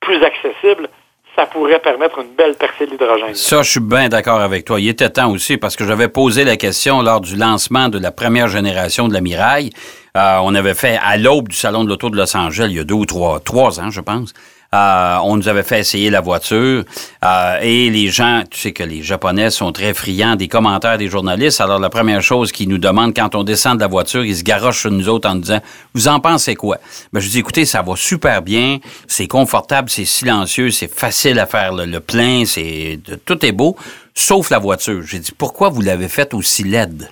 plus 0.00 0.20
accessibles, 0.24 0.88
ça 1.36 1.46
pourrait 1.46 1.78
permettre 1.78 2.18
une 2.18 2.34
belle 2.34 2.54
percée 2.54 2.86
d'hydrogène. 2.86 3.34
Ça, 3.34 3.62
je 3.62 3.70
suis 3.70 3.80
bien 3.80 4.08
d'accord 4.08 4.40
avec 4.40 4.64
toi. 4.64 4.80
Il 4.80 4.88
était 4.88 5.10
temps 5.10 5.30
aussi 5.30 5.58
parce 5.58 5.76
que 5.76 5.86
j'avais 5.86 6.08
posé 6.08 6.44
la 6.44 6.56
question 6.56 7.02
lors 7.02 7.20
du 7.20 7.36
lancement 7.36 7.88
de 7.88 7.98
la 7.98 8.10
première 8.10 8.48
génération 8.48 9.06
de 9.06 9.12
la 9.12 9.20
Miraille. 9.20 9.70
Euh, 10.16 10.38
on 10.42 10.54
avait 10.54 10.74
fait 10.74 10.98
à 11.04 11.18
l'aube 11.18 11.48
du 11.48 11.56
Salon 11.56 11.84
de 11.84 11.90
l'Auto 11.90 12.08
de 12.08 12.16
Los 12.16 12.34
Angeles, 12.34 12.68
il 12.70 12.76
y 12.76 12.80
a 12.80 12.84
deux 12.84 12.94
ou 12.94 13.04
trois, 13.04 13.38
trois 13.40 13.80
ans, 13.80 13.90
je 13.90 14.00
pense. 14.00 14.32
Euh, 14.76 15.16
on 15.22 15.36
nous 15.38 15.48
avait 15.48 15.62
fait 15.62 15.80
essayer 15.80 16.10
la 16.10 16.20
voiture 16.20 16.84
euh, 17.24 17.58
et 17.62 17.88
les 17.88 18.08
gens, 18.08 18.42
tu 18.50 18.60
sais 18.60 18.72
que 18.72 18.82
les 18.82 19.02
Japonais 19.02 19.50
sont 19.50 19.72
très 19.72 19.94
friands 19.94 20.36
des 20.36 20.48
commentaires 20.48 20.98
des 20.98 21.08
journalistes. 21.08 21.62
Alors 21.62 21.78
la 21.78 21.88
première 21.88 22.20
chose 22.20 22.52
qu'ils 22.52 22.68
nous 22.68 22.76
demandent 22.76 23.14
quand 23.16 23.34
on 23.34 23.42
descend 23.42 23.76
de 23.76 23.80
la 23.80 23.86
voiture, 23.86 24.22
ils 24.24 24.36
se 24.36 24.42
garochent 24.42 24.80
sur 24.80 24.90
nous 24.90 25.08
autres 25.08 25.28
en 25.30 25.36
nous 25.36 25.40
disant 25.40 25.60
"Vous 25.94 26.08
en 26.08 26.20
pensez 26.20 26.56
quoi 26.56 26.76
Ben 27.12 27.20
je 27.20 27.28
dis 27.30 27.38
"Écoutez, 27.38 27.64
ça 27.64 27.80
va 27.80 27.94
super 27.96 28.42
bien, 28.42 28.78
c'est 29.06 29.28
confortable, 29.28 29.88
c'est 29.88 30.04
silencieux, 30.04 30.70
c'est 30.70 30.92
facile 30.92 31.38
à 31.38 31.46
faire 31.46 31.72
le, 31.72 31.86
le 31.86 32.00
plein, 32.00 32.44
c'est 32.44 32.98
tout 33.24 33.46
est 33.46 33.52
beau, 33.52 33.76
sauf 34.14 34.50
la 34.50 34.58
voiture." 34.58 35.02
J'ai 35.06 35.20
dit 35.20 35.32
"Pourquoi 35.36 35.70
vous 35.70 35.80
l'avez 35.80 36.08
faite 36.08 36.34
aussi 36.34 36.64
laide 36.64 37.08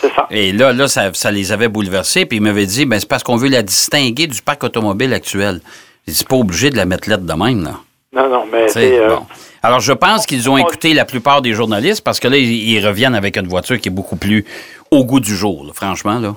C'est 0.00 0.12
ça. 0.12 0.26
et 0.30 0.50
là, 0.52 0.72
là 0.72 0.88
ça, 0.88 1.12
ça 1.14 1.30
les 1.30 1.52
avait 1.52 1.68
bouleversés. 1.68 2.26
Puis 2.26 2.38
ils 2.38 2.42
m'avaient 2.42 2.66
dit, 2.66 2.84
ben, 2.84 2.98
c'est 2.98 3.08
parce 3.08 3.22
qu'on 3.22 3.36
veut 3.36 3.48
la 3.48 3.62
distinguer 3.62 4.26
du 4.26 4.42
parc 4.42 4.64
automobile 4.64 5.12
actuel. 5.14 5.60
Dit, 6.06 6.14
c'est 6.14 6.28
pas 6.28 6.36
obligé 6.36 6.70
de 6.70 6.76
la 6.76 6.84
mettre 6.84 7.08
lettre 7.08 7.24
de 7.24 7.32
même, 7.32 7.64
là. 7.64 7.80
Non, 8.12 8.28
non, 8.30 8.44
mais 8.50 8.66
euh, 8.76 9.08
bon. 9.08 9.26
Alors, 9.62 9.80
je 9.80 9.92
pense 9.92 10.24
qu'ils 10.26 10.48
ont 10.48 10.56
écouté 10.56 10.94
la 10.94 11.04
plupart 11.04 11.42
des 11.42 11.52
journalistes 11.52 12.02
parce 12.02 12.20
que 12.20 12.28
là, 12.28 12.36
ils, 12.36 12.70
ils 12.70 12.86
reviennent 12.86 13.14
avec 13.14 13.36
une 13.36 13.48
voiture 13.48 13.78
qui 13.80 13.88
est 13.88 13.92
beaucoup 13.92 14.16
plus 14.16 14.44
au 14.90 15.04
goût 15.04 15.20
du 15.20 15.34
jour, 15.36 15.64
là, 15.66 15.72
franchement, 15.74 16.18
là. 16.18 16.34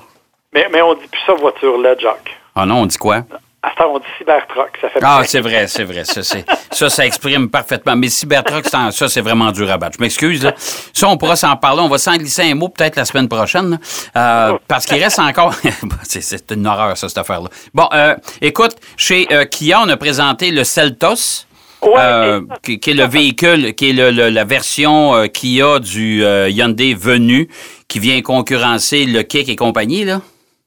mais, 0.52 0.66
mais 0.72 0.82
on 0.82 0.94
dit 0.94 1.06
plus 1.10 1.20
ça 1.26 1.34
voiture 1.34 1.78
LED, 1.78 2.00
Jacques. 2.00 2.36
Ah 2.54 2.66
non, 2.66 2.82
on 2.82 2.86
dit 2.86 2.98
quoi? 2.98 3.24
On 3.82 3.98
dit 3.98 4.04
Cybertruck. 4.18 4.70
Ça 4.80 4.88
fait 4.90 5.00
Ah, 5.02 5.22
c'est 5.24 5.40
vrai, 5.40 5.66
c'est 5.66 5.84
vrai. 5.84 6.04
Ça, 6.04 6.22
c'est- 6.22 6.44
ça, 6.70 6.90
ça 6.90 7.06
exprime 7.06 7.48
parfaitement. 7.48 7.96
Mais 7.96 8.08
Cybertruck, 8.08 8.66
ça, 8.68 8.90
c'est 8.90 9.20
vraiment 9.20 9.50
dur 9.52 9.70
à 9.70 9.78
battre. 9.78 9.96
Je 9.98 10.02
m'excuse. 10.02 10.44
là. 10.44 10.52
Ça, 10.92 11.08
on 11.08 11.16
pourra 11.16 11.36
s'en 11.36 11.56
parler. 11.56 11.80
On 11.80 11.88
va 11.88 11.98
s'en 11.98 12.16
glisser 12.16 12.42
un 12.50 12.54
mot 12.54 12.68
peut-être 12.68 12.96
la 12.96 13.04
semaine 13.04 13.28
prochaine. 13.28 13.70
là. 13.70 13.78
Euh, 14.52 14.58
parce 14.68 14.84
qu'il 14.86 15.02
reste 15.02 15.18
encore... 15.18 15.54
c'est, 16.02 16.50
une 16.52 16.66
horreur, 16.66 16.96
ça, 16.96 17.08
cette 17.08 17.18
affaire-là. 17.18 17.48
Bon, 17.72 17.88
euh, 17.92 18.14
écoute, 18.42 18.76
chez 18.96 19.26
euh, 19.32 19.44
Kia, 19.46 19.80
on 19.82 19.88
a 19.88 19.96
présenté 19.96 20.50
le 20.50 20.64
Celtos. 20.64 21.46
Ouais, 21.82 21.94
euh, 21.96 22.42
qui, 22.62 22.78
qui 22.78 22.90
est 22.90 22.94
le 22.94 23.06
véhicule, 23.06 23.74
qui 23.74 23.88
est 23.88 23.92
le- 23.94 24.10
le- 24.10 24.28
la 24.28 24.44
version 24.44 25.14
euh, 25.14 25.28
Kia 25.28 25.78
du 25.78 26.22
euh, 26.22 26.50
Hyundai 26.50 26.92
Venu, 26.92 27.48
qui 27.88 27.98
vient 27.98 28.20
concurrencer 28.20 29.06
le 29.06 29.22
Kick 29.22 29.48
et 29.48 29.56
compagnie, 29.56 30.04
là. 30.04 30.20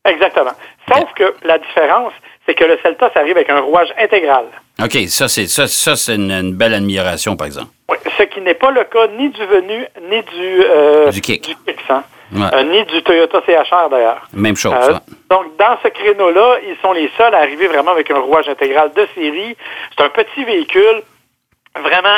Exactement. 0.06 0.54
Sauf 0.92 1.06
que 1.16 1.36
la 1.44 1.60
différence, 1.60 2.14
c'est 2.46 2.56
que 2.56 2.64
le 2.66 2.78
Celta, 2.84 3.10
ça 3.14 3.20
arrive 3.22 3.38
avec 3.38 3.50
un 3.50 3.60
rouage 3.62 3.90
intégral. 3.98 4.46
OK, 4.84 4.98
ça, 5.08 5.28
c'est, 5.28 5.48
ça, 5.48 5.68
ça, 5.68 5.96
c'est 5.96 6.16
une, 6.16 6.32
une 6.32 6.54
belle 6.54 6.74
amélioration, 6.74 7.36
par 7.38 7.48
exemple. 7.48 7.70
Oui, 7.90 7.98
ce 8.18 8.24
qui 8.24 8.42
n'est 8.42 8.54
pas 8.56 8.72
le 8.72 8.84
cas 8.86 9.08
ni 9.18 9.30
du 9.30 9.46
Venu, 9.46 9.86
ni 10.10 10.22
du, 10.22 10.64
euh, 10.70 11.12
Du 11.12 11.22
Kick. 11.22 11.56
hein. 11.90 12.04
Ouais. 12.36 12.42
Euh, 12.54 12.64
ni 12.64 12.84
du 12.86 13.04
Toyota 13.04 13.42
CHR, 13.46 13.90
d'ailleurs. 13.92 14.28
Même 14.34 14.56
chose, 14.56 14.74
Euh, 14.74 14.94
ouais. 14.94 15.00
donc, 15.30 15.56
dans 15.60 15.78
ce 15.84 15.88
créneau-là, 15.90 16.58
ils 16.68 16.76
sont 16.82 16.92
les 16.94 17.10
seuls 17.18 17.34
à 17.36 17.38
arriver 17.40 17.68
vraiment 17.68 17.92
avec 17.92 18.10
un 18.10 18.18
rouage 18.20 18.50
intégral 18.50 18.92
de 18.96 19.08
série. 19.14 19.56
C'est 19.96 20.04
un 20.04 20.10
petit 20.10 20.44
véhicule, 20.44 21.04
vraiment 21.80 22.18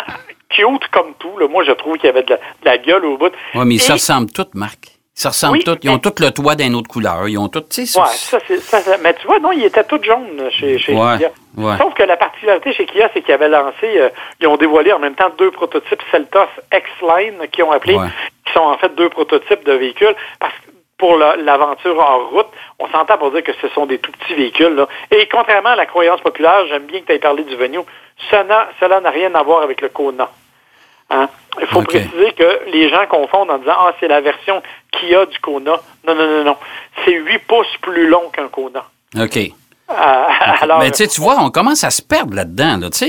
cute 0.50 0.88
comme 0.91 1.13
tout. 1.20 1.38
là. 1.38 1.48
Moi, 1.50 1.63
je 1.65 1.72
trouve 1.74 1.98
qu'il 1.98 2.05
y 2.05 2.10
avait 2.10 2.24
de 2.24 2.29
la, 2.32 2.38
de 2.38 2.41
la 2.65 2.77
gueule 2.77 3.03
au 3.05 3.17
bout. 3.17 3.32
Oui, 3.55 3.65
mais 3.65 3.75
ils 3.75 3.79
se 3.82 3.89
Et- 3.91 3.94
ressemblent 3.94 4.32
tous, 4.32 4.48
Marc. 4.53 4.94
Ils 5.17 5.22
se 5.22 5.27
ressemble 5.29 5.57
Oui, 5.60 5.63
tous. 5.63 5.77
Ils 5.81 5.89
ont 5.89 5.98
tous 5.98 6.19
le 6.22 6.31
toit 6.31 6.55
d'une 6.55 6.75
autre 6.75 6.89
couleur. 6.89 7.27
Ils 7.29 7.38
ont 7.38 7.48
tous, 7.48 7.62
tu 7.69 7.86
sais, 7.86 8.00
Ouais, 8.00 8.05
ça- 8.07 8.38
ça, 8.38 8.45
c'est, 8.48 8.60
ça, 8.60 8.81
ça- 8.81 8.98
mais 9.01 9.13
tu 9.13 9.25
vois, 9.27 9.39
non, 9.39 9.53
il 9.53 9.63
était 9.63 9.84
tout 9.86 10.00
jaune 10.03 10.50
chez, 10.51 10.77
chez 10.77 10.93
Ouais, 10.93 11.17
Kia. 11.17 11.31
ouais. 11.57 11.77
Sauf 11.77 11.93
que 11.93 12.03
la 12.03 12.17
particularité 12.17 12.74
chez 12.74 12.86
Kia, 12.86 13.10
c'est 13.13 13.22
qu'ils 13.22 13.34
avaient 13.34 13.48
lancé, 13.48 13.84
euh, 13.98 14.10
ils 14.41 14.48
ont 14.48 14.57
dévoilé 14.57 14.91
en 14.91 15.00
même 15.00 15.15
temps 15.15 15.29
deux 15.38 15.51
prototypes 15.51 16.01
Celtos 16.12 16.39
X-Line, 16.74 17.48
qui 17.50 17.63
ont 17.63 17.72
appelé, 17.72 17.98
qui 18.45 18.51
sont 18.53 18.60
en 18.60 18.77
fait 18.77 18.93
deux 18.95 19.07
prototypes 19.10 19.63
de 19.63 19.72
véhicules, 19.72 20.15
parce 20.38 20.53
que 20.53 20.72
pour 20.98 21.15
la- 21.17 21.38
l'aventure 21.38 21.98
hors 21.98 22.29
route, 22.31 22.48
on 22.79 22.88
s'entend 22.89 23.17
pour 23.17 23.31
dire 23.31 23.43
que 23.43 23.53
ce 23.62 23.69
sont 23.69 23.86
des 23.86 24.00
tout 24.00 24.12
petits 24.12 24.34
véhicules. 24.36 24.75
Là. 24.75 24.88
Et 25.12 25.29
contrairement 25.31 25.69
à 25.69 25.75
la 25.77 25.86
croyance 25.86 26.19
populaire, 26.19 26.67
j'aime 26.67 26.84
bien 26.88 27.00
que 27.00 27.05
tu 27.05 27.13
aies 27.13 27.19
parlé 27.19 27.43
du 27.43 27.55
Venue, 27.55 27.79
ça 28.29 28.43
cela 28.81 29.00
n'a 29.00 29.12
rien 29.12 29.34
à 29.34 29.43
voir 29.43 29.62
avec 29.62 29.79
le 29.79 29.88
Kona. 29.88 30.29
Hein? 31.09 31.27
Il 31.62 31.67
faut 31.67 31.81
préciser 31.83 32.33
que 32.38 32.69
les 32.71 32.89
gens 32.89 33.05
confondent 33.09 33.50
en 33.51 33.57
disant 33.59 33.74
Ah, 33.77 33.91
c'est 34.00 34.07
la 34.07 34.21
version 34.21 34.62
Kia 34.91 35.25
du 35.25 35.39
Kona. 35.39 35.71
Non, 36.07 36.15
non, 36.15 36.27
non, 36.27 36.43
non. 36.43 36.57
C'est 37.03 37.13
8 37.13 37.39
pouces 37.47 37.67
plus 37.81 38.07
long 38.07 38.29
qu'un 38.33 38.47
Kona. 38.47 38.83
OK. 39.19 39.38
Euh, 39.38 39.93
alors, 40.62 40.79
Mais 40.79 40.89
tu 40.91 40.97
sais, 40.97 41.07
tu 41.07 41.21
vois, 41.21 41.38
on 41.39 41.51
commence 41.51 41.83
à 41.83 41.91
se 41.91 42.01
perdre 42.01 42.33
là-dedans. 42.35 42.77
Là. 42.77 42.89
Tu 42.89 43.07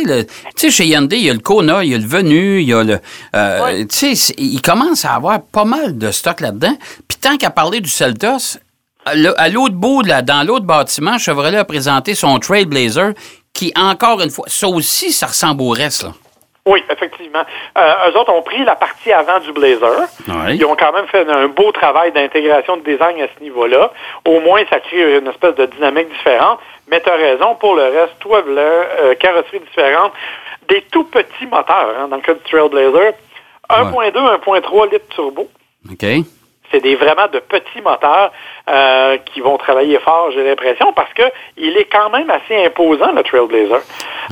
sais, 0.57 0.71
chez 0.71 0.85
Hyundai, 0.85 1.17
il 1.17 1.25
y 1.25 1.31
a 1.31 1.33
le 1.33 1.41
Kona, 1.41 1.83
il 1.83 1.91
y 1.91 1.95
a 1.95 1.99
le 1.99 2.07
Venu, 2.07 2.61
il 2.61 2.69
y 2.69 2.75
a 2.75 2.85
le... 2.85 3.01
euh, 3.35 3.65
Ouais. 3.65 3.87
Tu 3.87 4.15
sais, 4.15 4.35
il 4.39 4.61
commence 4.61 5.05
à 5.05 5.15
avoir 5.15 5.41
pas 5.43 5.65
mal 5.65 5.97
de 5.97 6.11
stock 6.11 6.41
là-dedans. 6.41 6.77
Puis 7.09 7.19
tant 7.19 7.37
qu'à 7.39 7.51
parler 7.51 7.81
du 7.81 7.89
Celtos, 7.89 8.59
à 9.07 9.49
l'autre 9.49 9.75
bout, 9.75 10.03
là, 10.03 10.21
dans 10.23 10.47
l'autre 10.47 10.67
bâtiment, 10.67 11.17
Chevrolet 11.17 11.57
a 11.59 11.65
présenté 11.65 12.15
son 12.15 12.39
Trailblazer 12.39 13.13
qui, 13.53 13.73
encore 13.77 14.21
une 14.21 14.31
fois, 14.31 14.45
ça 14.49 14.69
aussi, 14.69 15.13
ça 15.13 15.29
ressemble 15.29 15.63
au 15.63 15.71
reste. 15.71 16.03
Là. 16.03 16.13
Oui, 16.67 16.83
effectivement. 16.91 17.43
Euh, 17.79 18.11
eux 18.11 18.19
autres 18.19 18.33
ont 18.33 18.43
pris 18.43 18.65
la 18.65 18.75
partie 18.75 19.13
avant 19.13 19.39
du 19.39 19.53
Blazer. 19.53 20.09
Ils 20.49 20.65
ont 20.65 20.75
quand 20.75 20.93
même 20.93 21.07
fait 21.07 21.29
un 21.29 21.47
beau 21.47 21.71
travail 21.71 22.11
d'intégration 22.11 22.77
de 22.77 22.83
design 22.83 23.23
à 23.23 23.29
ce 23.37 23.43
niveau-là. 23.43 23.93
Au 24.25 24.41
moins, 24.41 24.63
ça 24.69 24.81
crée 24.81 25.19
une 25.19 25.29
espèce 25.29 25.55
de 25.55 25.67
dynamique 25.67 26.09
différente. 26.09 26.59
Mais 26.89 27.01
tu 27.01 27.09
as 27.09 27.15
raison, 27.15 27.55
pour 27.55 27.77
le 27.77 27.85
reste, 27.85 28.19
toit 28.19 28.43
blanc, 28.43 28.61
euh, 28.61 29.15
carrosserie 29.15 29.61
différente, 29.61 30.13
des 30.69 30.83
tout 30.91 31.05
petits 31.05 31.47
moteurs, 31.47 31.95
hein, 32.01 32.09
dans 32.09 32.17
le 32.17 32.23
cas 32.23 32.35
du 32.35 32.41
Trailblazer. 32.41 33.13
1.2, 33.71 34.13
1.3 34.13 34.93
litres 34.93 35.09
turbo. 35.11 35.49
OK? 35.91 36.07
C'est 36.71 36.81
des 36.81 36.97
vraiment 36.97 37.29
de 37.29 37.39
petits 37.39 37.81
moteurs 37.81 38.33
euh, 38.69 39.19
qui 39.19 39.41
vont 39.41 39.57
travailler 39.57 39.99
fort, 40.01 40.31
j'ai 40.33 40.45
l'impression, 40.45 40.93
parce 40.93 41.13
que 41.15 41.23
il 41.57 41.77
est 41.77 41.85
quand 41.85 42.11
même 42.11 42.31
assez 42.31 42.65
imposant, 42.65 43.13
le 43.13 43.23
Trailblazer. 43.23 43.81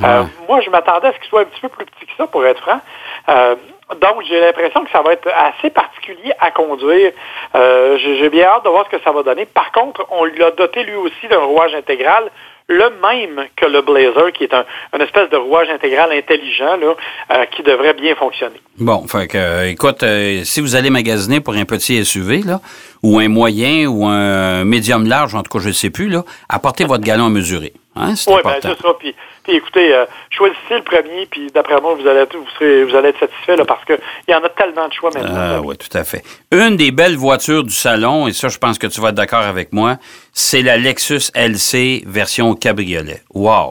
Euh, 0.03 0.23
moi, 0.47 0.61
je 0.61 0.69
m'attendais 0.69 1.07
à 1.07 1.13
ce 1.13 1.19
qu'il 1.19 1.29
soit 1.29 1.41
un 1.41 1.45
petit 1.45 1.61
peu 1.61 1.69
plus 1.69 1.85
petit 1.85 2.05
que 2.05 2.11
ça, 2.17 2.27
pour 2.27 2.45
être 2.45 2.61
franc. 2.61 2.81
Euh, 3.29 3.55
donc, 4.01 4.23
j'ai 4.27 4.39
l'impression 4.39 4.83
que 4.83 4.91
ça 4.91 5.01
va 5.01 5.13
être 5.13 5.29
assez 5.29 5.69
particulier 5.69 6.33
à 6.39 6.51
conduire. 6.51 7.11
J'ai 7.53 8.17
j'ai 8.17 8.29
bien 8.29 8.47
hâte 8.47 8.65
de 8.65 8.69
voir 8.69 8.85
ce 8.85 8.97
que 8.97 9.03
ça 9.03 9.11
va 9.11 9.21
donner. 9.23 9.45
Par 9.45 9.71
contre, 9.71 10.05
on 10.09 10.25
l'a 10.25 10.51
doté 10.51 10.83
lui 10.83 10.95
aussi 10.95 11.27
d'un 11.27 11.39
rouage 11.39 11.75
intégral, 11.75 12.31
le 12.67 12.89
même 13.01 13.45
que 13.55 13.65
le 13.65 13.81
Blazer, 13.81 14.31
qui 14.33 14.43
est 14.43 14.53
un, 14.53 14.65
une 14.95 15.01
espèce 15.01 15.29
de 15.29 15.37
rouage 15.37 15.69
intégral 15.69 16.11
intelligent 16.11 16.77
là, 16.77 16.95
euh, 17.31 17.45
qui 17.55 17.61
devrait 17.61 17.93
bien 17.93 18.15
fonctionner. 18.15 18.59
Bon, 18.77 19.07
fait 19.07 19.27
que, 19.27 19.37
euh, 19.37 19.69
écoute, 19.69 20.01
euh, 20.03 20.43
si 20.43 20.61
vous 20.61 20.75
allez 20.75 20.89
magasiner 20.89 21.41
pour 21.41 21.53
un 21.53 21.65
petit 21.65 22.03
SUV, 22.03 22.41
là, 22.41 22.61
ou 23.03 23.19
un 23.19 23.27
moyen, 23.27 23.85
ou 23.85 24.05
un 24.05 24.65
médium 24.65 25.05
large, 25.07 25.35
en 25.35 25.43
tout 25.43 25.51
cas, 25.51 25.63
je 25.63 25.67
ne 25.67 25.73
sais 25.73 25.91
plus, 25.91 26.09
là, 26.09 26.23
apportez 26.49 26.85
votre 26.85 27.03
galon 27.03 27.27
à 27.27 27.29
mesurer. 27.29 27.73
Hein, 27.95 28.13
Oui, 28.27 28.41
bien, 28.43 28.55
c'est 28.61 28.81
ça. 28.81 28.93
Puis, 28.99 29.15
puis 29.45 29.57
écoutez, 29.57 29.93
euh, 29.93 30.05
choisissez 30.31 30.75
le 30.75 30.81
premier, 30.83 31.25
puis 31.27 31.47
d'après 31.53 31.79
moi, 31.81 31.93
vous 31.93 32.07
allez, 32.07 32.21
être- 32.21 32.35
vous, 32.35 32.47
serez, 32.57 32.83
vous 32.83 32.95
allez 32.95 33.09
être 33.09 33.19
satisfait, 33.19 33.55
là, 33.55 33.65
parce 33.65 33.83
qu'il 33.85 33.97
y 34.27 34.33
en 34.35 34.43
a 34.43 34.49
tellement 34.49 34.87
de 34.87 34.93
choix 34.93 35.11
maintenant. 35.13 35.35
Ah, 35.35 35.61
oui, 35.63 35.77
tout 35.77 35.95
à 35.97 36.03
fait. 36.03 36.23
Une 36.51 36.75
des 36.77 36.91
belles 36.91 37.15
voitures 37.17 37.63
du 37.63 37.73
salon, 37.73 38.27
et 38.27 38.33
ça, 38.33 38.47
je 38.49 38.57
pense 38.57 38.77
que 38.79 38.87
tu 38.87 38.99
vas 39.01 39.09
être 39.09 39.15
d'accord 39.15 39.43
avec 39.43 39.71
moi, 39.73 39.97
c'est 40.33 40.61
la 40.61 40.77
Lexus 40.77 41.31
LC 41.35 42.03
version 42.07 42.53
cabriolet. 42.55 43.21
Wow! 43.33 43.69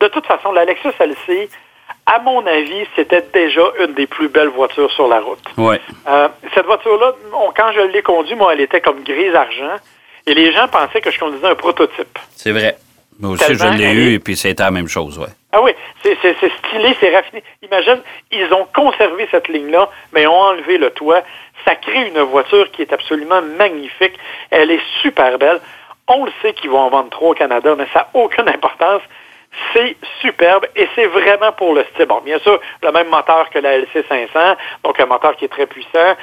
De 0.00 0.08
toute 0.08 0.26
façon, 0.26 0.52
la 0.52 0.64
Lexus 0.64 0.92
LC, 0.98 1.48
à 2.06 2.18
mon 2.20 2.44
avis, 2.46 2.86
c'était 2.96 3.24
déjà 3.32 3.62
une 3.80 3.94
des 3.94 4.06
plus 4.06 4.28
belles 4.28 4.48
voitures 4.48 4.90
sur 4.92 5.08
la 5.08 5.20
route. 5.20 5.38
Oui. 5.56 5.76
Euh, 6.08 6.28
cette 6.54 6.66
voiture-là, 6.66 7.12
quand 7.56 7.72
je 7.74 7.80
l'ai 7.92 8.02
conduite, 8.02 8.36
moi, 8.38 8.52
elle 8.52 8.60
était 8.62 8.80
comme 8.80 9.02
grise-argent, 9.02 9.76
et 10.26 10.34
les 10.34 10.52
gens 10.52 10.68
pensaient 10.68 11.00
que 11.00 11.10
je 11.10 11.18
conduisais 11.18 11.46
un 11.46 11.54
prototype. 11.54 12.18
C'est 12.36 12.52
vrai. 12.52 12.76
Moi 13.20 13.32
aussi, 13.32 13.54
je 13.54 13.76
l'ai 13.76 13.92
eu, 13.92 14.14
et 14.14 14.18
puis 14.18 14.36
c'était 14.36 14.62
la 14.62 14.70
même 14.70 14.88
chose, 14.88 15.18
ouais. 15.18 15.28
Ah 15.52 15.60
oui, 15.62 15.72
c'est 16.02 16.16
stylé, 16.22 16.96
c'est 17.00 17.14
raffiné. 17.14 17.42
Imagine, 17.62 18.00
ils 18.30 18.52
ont 18.54 18.66
conservé 18.74 19.28
cette 19.30 19.48
ligne-là, 19.48 19.90
mais 20.12 20.22
ils 20.22 20.28
ont 20.28 20.32
enlevé 20.32 20.78
le 20.78 20.90
toit. 20.90 21.22
Ça 21.64 21.74
crée 21.74 22.08
une 22.08 22.20
voiture 22.20 22.70
qui 22.70 22.82
est 22.82 22.92
absolument 22.92 23.42
magnifique. 23.42 24.14
Elle 24.50 24.70
est 24.70 24.80
super 25.02 25.38
belle. 25.38 25.60
On 26.08 26.24
le 26.24 26.32
sait 26.40 26.54
qu'ils 26.54 26.70
vont 26.70 26.80
en 26.80 26.90
vendre 26.90 27.10
trois 27.10 27.30
au 27.30 27.34
Canada, 27.34 27.74
mais 27.76 27.86
ça 27.92 28.00
n'a 28.00 28.20
aucune 28.20 28.48
importance. 28.48 29.02
C'est 29.74 29.96
superbe 30.20 30.66
et 30.76 30.88
c'est 30.94 31.06
vraiment 31.06 31.52
pour 31.52 31.74
le 31.74 31.84
style. 31.92 32.06
Bon, 32.06 32.20
bien 32.24 32.38
sûr, 32.38 32.60
le 32.82 32.92
même 32.92 33.08
moteur 33.08 33.50
que 33.50 33.58
la 33.58 33.78
LC 33.78 34.04
500, 34.08 34.56
donc 34.84 34.98
un 35.00 35.06
moteur 35.06 35.34
qui 35.36 35.44
est 35.44 35.48
très 35.48 35.66
puissant, 35.66 35.90
euh, 35.94 36.14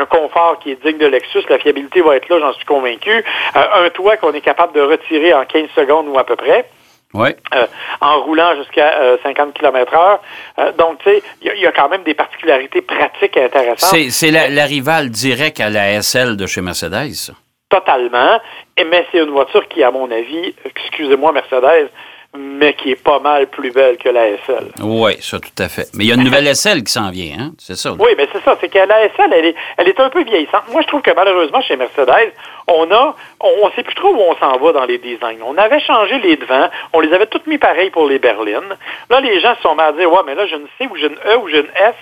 un 0.00 0.06
confort 0.06 0.58
qui 0.60 0.72
est 0.72 0.82
digne 0.84 0.98
de 0.98 1.06
Lexus, 1.06 1.42
la 1.48 1.58
fiabilité 1.58 2.00
va 2.00 2.16
être 2.16 2.28
là, 2.30 2.38
j'en 2.40 2.52
suis 2.54 2.64
convaincu, 2.64 3.10
Euh, 3.56 3.84
un 3.86 3.90
toit 3.90 4.16
qu'on 4.16 4.32
est 4.32 4.40
capable 4.40 4.72
de 4.74 4.80
retirer 4.80 5.34
en 5.34 5.44
15 5.44 5.68
secondes 5.76 6.08
ou 6.08 6.18
à 6.18 6.24
peu 6.24 6.36
près 6.36 6.64
Oui. 7.12 7.30
euh, 7.54 7.66
en 8.00 8.20
roulant 8.22 8.54
jusqu'à 8.56 8.94
euh, 9.00 9.16
50 9.22 9.52
km 9.54 9.94
heure. 9.94 10.20
Euh, 10.58 10.72
donc, 10.72 10.98
tu 11.02 11.10
sais, 11.10 11.22
il 11.42 11.48
y, 11.48 11.50
a- 11.50 11.54
il 11.54 11.60
y 11.60 11.66
a 11.66 11.72
quand 11.72 11.88
même 11.90 12.02
des 12.02 12.14
particularités 12.14 12.80
pratiques 12.82 13.36
intéressantes. 13.36 14.10
C'est 14.10 14.30
la, 14.30 14.48
la 14.48 14.64
rivale 14.64 15.10
directe 15.10 15.60
à 15.60 15.68
la 15.70 16.00
SL 16.02 16.36
de 16.36 16.46
chez 16.46 16.60
Mercedes. 16.62 17.32
Totalement. 17.68 18.40
Et, 18.76 18.84
mais 18.84 19.06
c'est 19.12 19.18
une 19.18 19.30
voiture 19.30 19.68
qui, 19.68 19.82
à 19.84 19.90
mon 19.90 20.10
avis, 20.10 20.54
excusez-moi 20.64 21.30
Mercedes, 21.32 21.88
mais 22.36 22.74
qui 22.74 22.92
est 22.92 23.02
pas 23.02 23.18
mal 23.18 23.48
plus 23.48 23.72
belle 23.72 23.96
que 23.96 24.08
la 24.08 24.36
SL. 24.46 24.70
Oui, 24.82 25.16
ça, 25.20 25.40
tout 25.40 25.62
à 25.62 25.68
fait. 25.68 25.88
Mais 25.94 26.04
il 26.04 26.08
y 26.08 26.12
a 26.12 26.14
une 26.14 26.22
nouvelle 26.22 26.54
SL 26.54 26.84
qui 26.84 26.92
s'en 26.92 27.10
vient, 27.10 27.36
hein? 27.38 27.52
C'est 27.58 27.76
ça. 27.76 27.92
Oui, 27.92 28.10
mais 28.16 28.28
c'est 28.32 28.42
ça, 28.44 28.56
c'est 28.60 28.68
que 28.68 28.78
la 28.78 29.08
SL, 29.08 29.32
elle 29.32 29.46
est, 29.46 29.54
elle 29.76 29.88
est 29.88 29.98
un 29.98 30.10
peu 30.10 30.22
vieillissante. 30.22 30.62
Moi, 30.70 30.82
je 30.82 30.86
trouve 30.86 31.02
que 31.02 31.10
malheureusement, 31.14 31.60
chez 31.60 31.76
Mercedes, 31.76 32.32
on 32.68 32.90
a, 32.92 33.16
on 33.40 33.66
ne 33.66 33.72
sait 33.72 33.82
plus 33.82 33.96
trop 33.96 34.14
où 34.14 34.20
on 34.20 34.36
s'en 34.36 34.58
va 34.58 34.72
dans 34.72 34.84
les 34.84 34.98
designs. 34.98 35.40
On 35.44 35.56
avait 35.58 35.80
changé 35.80 36.20
les 36.20 36.36
devants, 36.36 36.68
on 36.92 37.00
les 37.00 37.12
avait 37.12 37.26
toutes 37.26 37.48
mis 37.48 37.58
pareil 37.58 37.90
pour 37.90 38.06
les 38.08 38.20
berlines. 38.20 38.76
Là, 39.08 39.20
les 39.20 39.40
gens 39.40 39.56
se 39.56 39.62
sont 39.62 39.74
mis 39.74 39.82
à 39.82 39.92
dire, 39.92 40.10
ouais, 40.12 40.20
mais 40.24 40.36
là, 40.36 40.46
j'ai 40.46 40.56
une 40.56 40.68
C 40.78 40.86
ou 40.88 40.96
j'ai 40.96 41.06
une 41.06 41.18
E 41.26 41.36
ou 41.38 41.48
j'ai 41.48 41.58
une 41.58 41.66
F, 41.66 41.96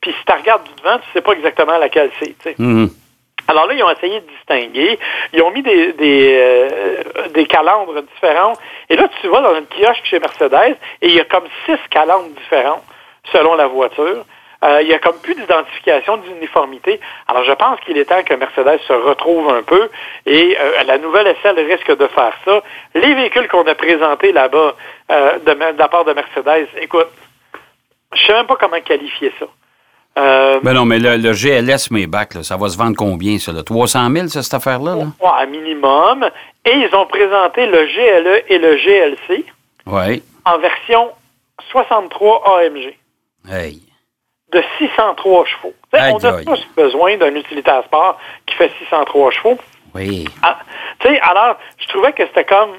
puis 0.00 0.12
si 0.12 0.24
tu 0.24 0.32
regardes 0.32 0.62
du 0.64 0.70
devant, 0.82 0.98
tu 0.98 1.04
sais 1.12 1.20
pas 1.20 1.32
exactement 1.32 1.78
laquelle 1.78 2.10
c'est, 2.20 2.36
tu 2.38 2.50
sais. 2.50 2.54
Mhm. 2.58 2.90
Alors 3.48 3.66
là, 3.66 3.74
ils 3.74 3.82
ont 3.82 3.90
essayé 3.90 4.20
de 4.20 4.26
distinguer. 4.26 4.98
Ils 5.32 5.42
ont 5.42 5.50
mis 5.50 5.62
des, 5.62 5.92
des, 5.92 6.38
euh, 6.40 7.28
des 7.30 7.46
calandres 7.46 8.02
différents. 8.02 8.54
Et 8.88 8.96
là, 8.96 9.08
tu 9.20 9.28
vas 9.28 9.40
dans 9.40 9.54
une 9.54 9.66
kiosque 9.66 10.04
chez 10.04 10.18
Mercedes 10.18 10.76
et 11.02 11.08
il 11.08 11.14
y 11.14 11.20
a 11.20 11.24
comme 11.24 11.44
six 11.66 11.78
calandres 11.90 12.30
différents 12.30 12.82
selon 13.32 13.54
la 13.54 13.66
voiture. 13.66 14.24
Euh, 14.64 14.80
il 14.80 14.88
y 14.88 14.94
a 14.94 14.98
comme 14.98 15.18
plus 15.20 15.34
d'identification, 15.34 16.16
d'uniformité. 16.18 16.98
Alors, 17.28 17.44
je 17.44 17.52
pense 17.52 17.78
qu'il 17.80 17.98
est 17.98 18.06
temps 18.06 18.22
que 18.22 18.34
Mercedes 18.34 18.80
se 18.86 18.92
retrouve 18.92 19.50
un 19.50 19.62
peu 19.62 19.90
et 20.24 20.56
euh, 20.58 20.82
la 20.84 20.96
nouvelle 20.96 21.34
SL 21.42 21.60
risque 21.60 21.94
de 21.94 22.06
faire 22.06 22.32
ça. 22.44 22.62
Les 22.94 23.14
véhicules 23.14 23.46
qu'on 23.48 23.66
a 23.66 23.74
présentés 23.74 24.32
là-bas 24.32 24.74
euh, 25.10 25.38
de, 25.40 25.52
de 25.52 25.78
la 25.78 25.88
part 25.88 26.06
de 26.06 26.14
Mercedes, 26.14 26.68
écoute, 26.80 27.08
je 28.14 28.24
sais 28.24 28.32
même 28.32 28.46
pas 28.46 28.56
comment 28.56 28.80
qualifier 28.80 29.32
ça. 29.38 29.46
Ben 30.64 30.72
non, 30.72 30.84
mais 30.84 30.98
le, 30.98 31.16
le 31.16 31.32
GLS 31.32 31.90
Maybach, 31.90 32.34
là, 32.34 32.42
ça 32.42 32.56
va 32.56 32.68
se 32.68 32.76
vendre 32.78 32.96
combien, 32.96 33.38
ça? 33.38 33.52
Là? 33.52 33.62
300 33.62 34.10
000, 34.10 34.28
ça, 34.28 34.42
cette 34.42 34.54
affaire-là? 34.54 34.94
Là? 34.96 35.04
Ouais, 35.20 35.42
à 35.42 35.46
minimum. 35.46 36.24
Et 36.64 36.72
ils 36.72 36.94
ont 36.94 37.06
présenté 37.06 37.66
le 37.66 37.84
GLE 37.84 38.42
et 38.48 38.58
le 38.58 38.76
GLC 38.76 39.44
Oui. 39.86 40.22
en 40.44 40.58
version 40.58 41.10
63 41.70 42.42
AMG 42.60 42.94
Hey. 43.50 43.82
de 44.52 44.62
603 44.78 45.44
chevaux. 45.46 45.74
Aïe, 45.92 46.12
on 46.14 46.24
a 46.24 46.36
aïe. 46.38 46.44
tous 46.46 46.66
besoin 46.76 47.16
d'un 47.18 47.34
utilitaire 47.34 47.84
sport 47.84 48.18
qui 48.46 48.54
fait 48.56 48.70
603 48.78 49.30
chevaux. 49.32 49.58
Oui. 49.94 50.24
Ah, 50.42 50.58
tu 51.00 51.08
sais, 51.08 51.20
alors, 51.20 51.56
je 51.78 51.86
trouvais 51.88 52.12
que 52.12 52.26
c'était 52.26 52.44
comme 52.44 52.70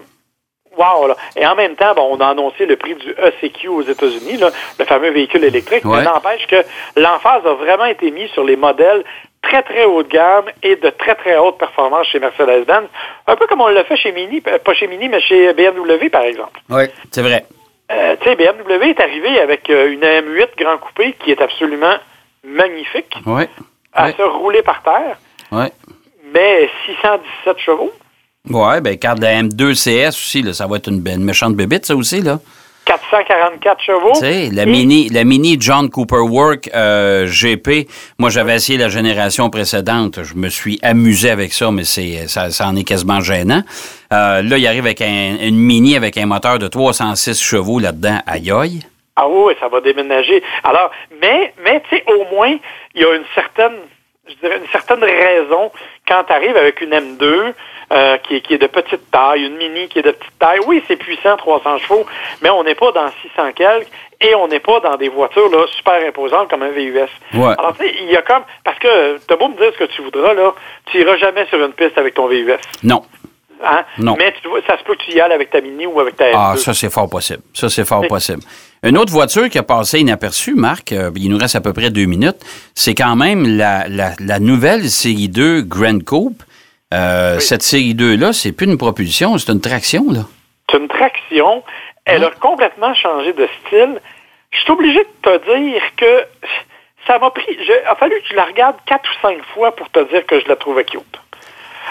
Wow! 0.77 1.07
Là. 1.07 1.15
Et 1.35 1.45
en 1.45 1.55
même 1.55 1.75
temps, 1.75 1.93
bon, 1.95 2.07
on 2.11 2.19
a 2.19 2.27
annoncé 2.27 2.65
le 2.65 2.75
prix 2.75 2.95
du 2.95 3.11
ECQ 3.11 3.67
aux 3.69 3.81
États-Unis, 3.83 4.39
le 4.79 4.85
fameux 4.85 5.09
véhicule 5.11 5.43
électrique, 5.43 5.85
Ouais. 5.85 5.99
mais 5.99 6.03
n'empêche 6.05 6.45
que 6.47 6.63
l'emphase 6.95 7.45
a 7.45 7.53
vraiment 7.53 7.85
été 7.85 8.11
mise 8.11 8.29
sur 8.31 8.43
les 8.43 8.55
modèles 8.55 9.03
très, 9.41 9.61
très 9.63 9.85
haut 9.85 10.01
de 10.03 10.07
gamme 10.09 10.45
et 10.63 10.75
de 10.75 10.89
très, 10.89 11.15
très 11.15 11.37
haute 11.37 11.57
performance 11.57 12.07
chez 12.07 12.19
Mercedes-Benz. 12.19 12.87
Un 13.27 13.35
peu 13.35 13.45
comme 13.47 13.61
on 13.61 13.67
l'a 13.67 13.83
fait 13.83 13.95
chez 13.97 14.11
Mini, 14.11 14.41
euh, 14.47 14.57
pas 14.59 14.73
chez 14.73 14.87
Mini, 14.87 15.07
mais 15.07 15.21
chez 15.21 15.53
BMW, 15.53 16.09
par 16.09 16.23
exemple. 16.23 16.59
Oui, 16.69 16.83
c'est 17.11 17.21
vrai. 17.21 17.45
Euh, 17.91 18.15
tu 18.19 18.27
sais, 18.29 18.35
BMW 18.35 18.89
est 18.89 18.99
arrivé 18.99 19.39
avec 19.39 19.69
euh, 19.69 19.91
une 19.91 20.01
M8 20.01 20.57
Grand 20.57 20.77
Coupé 20.79 21.13
qui 21.23 21.29
est 21.31 21.39
absolument 21.41 21.95
magnifique, 22.43 23.15
Oui. 23.27 23.43
à 23.93 24.11
se 24.11 24.21
rouler 24.23 24.63
par 24.63 24.81
terre, 24.81 25.17
Oui. 25.51 25.65
mais 26.33 26.69
617 26.87 27.59
chevaux. 27.59 27.91
Oui, 28.49 28.81
ben, 28.81 28.91
regarde 28.91 29.19
la 29.21 29.41
M2 29.41 29.73
CS 29.73 30.09
aussi, 30.09 30.41
là, 30.41 30.53
ça 30.53 30.67
va 30.67 30.77
être 30.77 30.89
une, 30.89 31.01
belle- 31.01 31.15
une 31.15 31.23
méchante 31.23 31.55
bébite, 31.55 31.85
ça 31.85 31.95
aussi, 31.95 32.21
là. 32.21 32.39
444 32.85 33.81
chevaux. 33.81 34.11
Tu 34.13 34.19
sais, 34.19 34.49
la 34.51 34.61
Et- 34.63 34.65
mini, 34.67 35.09
la 35.09 35.23
mini 35.23 35.57
John 35.59 35.89
Cooper 35.89 36.17
Work 36.29 36.69
euh, 36.75 37.25
GP, 37.25 37.87
moi 38.19 38.29
j'avais 38.29 38.53
essayé 38.55 38.77
la 38.77 38.89
génération 38.89 39.49
précédente, 39.49 40.19
je 40.23 40.35
me 40.35 40.49
suis 40.49 40.77
amusé 40.83 41.31
avec 41.31 41.51
ça, 41.53 41.71
mais 41.71 41.83
c'est 41.83 42.27
ça, 42.27 42.51
ça 42.51 42.67
en 42.67 42.75
est 42.75 42.83
quasiment 42.83 43.21
gênant. 43.21 43.63
Euh, 44.13 44.43
là, 44.43 44.57
il 44.59 44.67
arrive 44.67 44.85
avec 44.85 45.01
un- 45.01 45.37
une 45.41 45.57
mini 45.57 45.95
avec 45.95 46.15
un 46.17 46.27
moteur 46.27 46.59
de 46.59 46.67
306 46.67 47.41
chevaux 47.41 47.79
là-dedans, 47.79 48.19
aïe 48.27 48.51
aïe. 48.51 48.81
Ah 49.15 49.27
oui, 49.27 49.53
ça 49.59 49.67
va 49.67 49.81
déménager. 49.81 50.43
Alors, 50.63 50.91
mais, 51.21 51.53
mais 51.63 51.81
tu 51.89 51.95
sais, 51.97 52.03
au 52.07 52.35
moins, 52.35 52.55
il 52.93 53.01
y 53.01 53.05
a 53.05 53.15
une 53.15 53.23
certaine, 53.33 53.77
je 54.27 54.33
dirais, 54.35 54.57
une 54.57 54.67
certaine 54.71 55.03
raison 55.03 55.71
quand 56.07 56.23
tu 56.23 56.33
arrives 56.33 56.57
avec 56.57 56.81
une 56.81 56.91
M2 56.91 57.53
euh, 57.91 58.17
qui, 58.17 58.37
est, 58.37 58.41
qui 58.41 58.55
est 58.55 58.57
de 58.57 58.67
petite 58.67 59.11
taille, 59.11 59.45
une 59.45 59.57
Mini 59.57 59.87
qui 59.87 59.99
est 59.99 60.03
de 60.03 60.11
petite 60.11 60.39
taille. 60.39 60.59
Oui, 60.65 60.83
c'est 60.87 60.95
puissant, 60.95 61.37
300 61.37 61.77
chevaux, 61.79 62.05
mais 62.41 62.49
on 62.49 62.63
n'est 62.63 62.75
pas 62.75 62.91
dans 62.91 63.09
600 63.21 63.51
quelques. 63.55 63.87
et 64.21 64.33
on 64.35 64.47
n'est 64.47 64.59
pas 64.59 64.79
dans 64.79 64.95
des 64.97 65.09
voitures 65.09 65.49
là, 65.49 65.65
super 65.75 66.05
imposantes 66.07 66.49
comme 66.49 66.63
un 66.63 66.69
VUS. 66.69 67.07
Ouais. 67.33 67.53
Alors, 67.57 67.75
tu 67.77 67.85
sais, 67.85 67.95
il 68.01 68.11
y 68.11 68.17
a 68.17 68.21
comme. 68.21 68.43
Parce 68.63 68.79
que, 68.79 69.17
t'as 69.27 69.35
beau 69.35 69.49
me 69.49 69.55
dire 69.55 69.71
ce 69.73 69.85
que 69.85 69.91
tu 69.91 70.01
voudras, 70.01 70.33
là, 70.33 70.53
tu 70.87 70.99
iras 70.99 71.17
jamais 71.17 71.45
sur 71.47 71.63
une 71.63 71.73
piste 71.73 71.97
avec 71.97 72.15
ton 72.15 72.27
VUS. 72.27 72.53
Non. 72.83 73.03
Hein? 73.63 73.83
Non. 73.97 74.15
Mais 74.17 74.33
tu 74.41 74.47
vois, 74.47 74.59
ça 74.67 74.77
se 74.77 74.83
peut 74.83 74.95
que 74.95 75.03
tu 75.03 75.11
y 75.11 75.19
ailles 75.21 75.31
avec 75.31 75.49
ta 75.49 75.61
Mini 75.61 75.85
ou 75.85 75.99
avec 75.99 76.15
ta 76.17 76.25
Ah, 76.33 76.53
M2. 76.55 76.57
ça, 76.59 76.73
c'est 76.73 76.89
fort 76.91 77.09
possible. 77.09 77.41
Ça, 77.53 77.69
c'est 77.69 77.85
fort 77.85 78.05
possible. 78.07 78.41
Une 78.83 78.97
autre 78.97 79.11
voiture 79.11 79.49
qui 79.49 79.57
a 79.57 79.63
passé 79.63 79.99
inaperçue, 79.99 80.53
Marc, 80.55 80.91
euh, 80.91 81.09
il 81.15 81.29
nous 81.29 81.37
reste 81.37 81.55
à 81.55 81.61
peu 81.61 81.73
près 81.73 81.89
deux 81.89 82.05
minutes, 82.05 82.37
c'est 82.75 82.93
quand 82.93 83.15
même 83.15 83.57
la, 83.57 83.87
la- 83.87 84.13
la 84.19 84.39
nouvelle 84.39 84.89
série 84.89 85.29
2 85.29 85.61
Grand 85.61 86.03
Coupe. 86.03 86.43
Euh, 86.93 87.39
Cette 87.39 87.63
série 87.63 87.95
2-là, 87.95 88.31
c'est 88.33 88.51
plus 88.51 88.67
une 88.67 88.77
propulsion, 88.77 89.37
c'est 89.37 89.51
une 89.51 89.61
traction, 89.61 90.05
là. 90.11 90.21
C'est 90.69 90.77
une 90.77 90.87
traction. 90.87 91.63
Elle 92.05 92.23
Hein? 92.23 92.29
a 92.35 92.39
complètement 92.39 92.93
changé 92.93 93.33
de 93.33 93.47
style. 93.65 93.99
Je 94.51 94.59
suis 94.59 94.71
obligé 94.71 94.99
de 94.99 95.21
te 95.29 95.57
dire 95.57 95.81
que 95.97 96.23
ça 97.07 97.17
m'a 97.17 97.31
pris. 97.31 97.45
Il 97.49 97.71
a 97.89 97.95
fallu 97.95 98.13
que 98.21 98.27
je 98.29 98.35
la 98.35 98.45
regarde 98.45 98.75
quatre 98.85 99.09
ou 99.09 99.21
cinq 99.27 99.37
fois 99.53 99.75
pour 99.75 99.89
te 99.89 100.07
dire 100.11 100.25
que 100.27 100.39
je 100.39 100.47
la 100.47 100.55
trouvais 100.55 100.83
cute. 100.85 101.01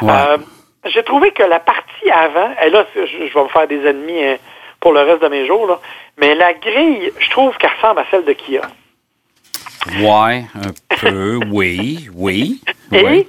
Ouais. 0.01 0.11
Euh, 0.13 0.39
J'ai 0.87 1.03
trouvé 1.03 1.31
que 1.33 1.43
la 1.43 1.61
partie 1.61 2.11
avant, 2.11 2.51
et 2.63 2.71
là, 2.71 2.87
je, 2.95 3.07
je 3.07 3.35
vais 3.35 3.43
me 3.43 3.49
faire 3.49 3.67
des 3.67 3.87
ennemis 3.87 4.23
hein, 4.23 4.37
pour 4.81 4.93
le 4.93 5.01
reste 5.01 5.23
de 5.23 5.29
mes 5.29 5.47
jours, 5.47 5.67
là, 5.67 5.81
mais 6.19 6.35
la 6.35 6.53
grille, 6.55 7.13
je 7.19 7.31
trouve 7.31 7.57
qu'elle 7.57 7.73
ressemble 7.77 8.01
à 8.01 8.07
celle 8.11 8.25
de 8.25 8.33
Kia. 8.33 8.63
Ouais, 10.01 10.45
un 10.55 10.97
peu, 11.01 11.39
oui, 11.51 12.09
oui. 12.15 12.61
Et 12.93 13.05
oui. 13.05 13.29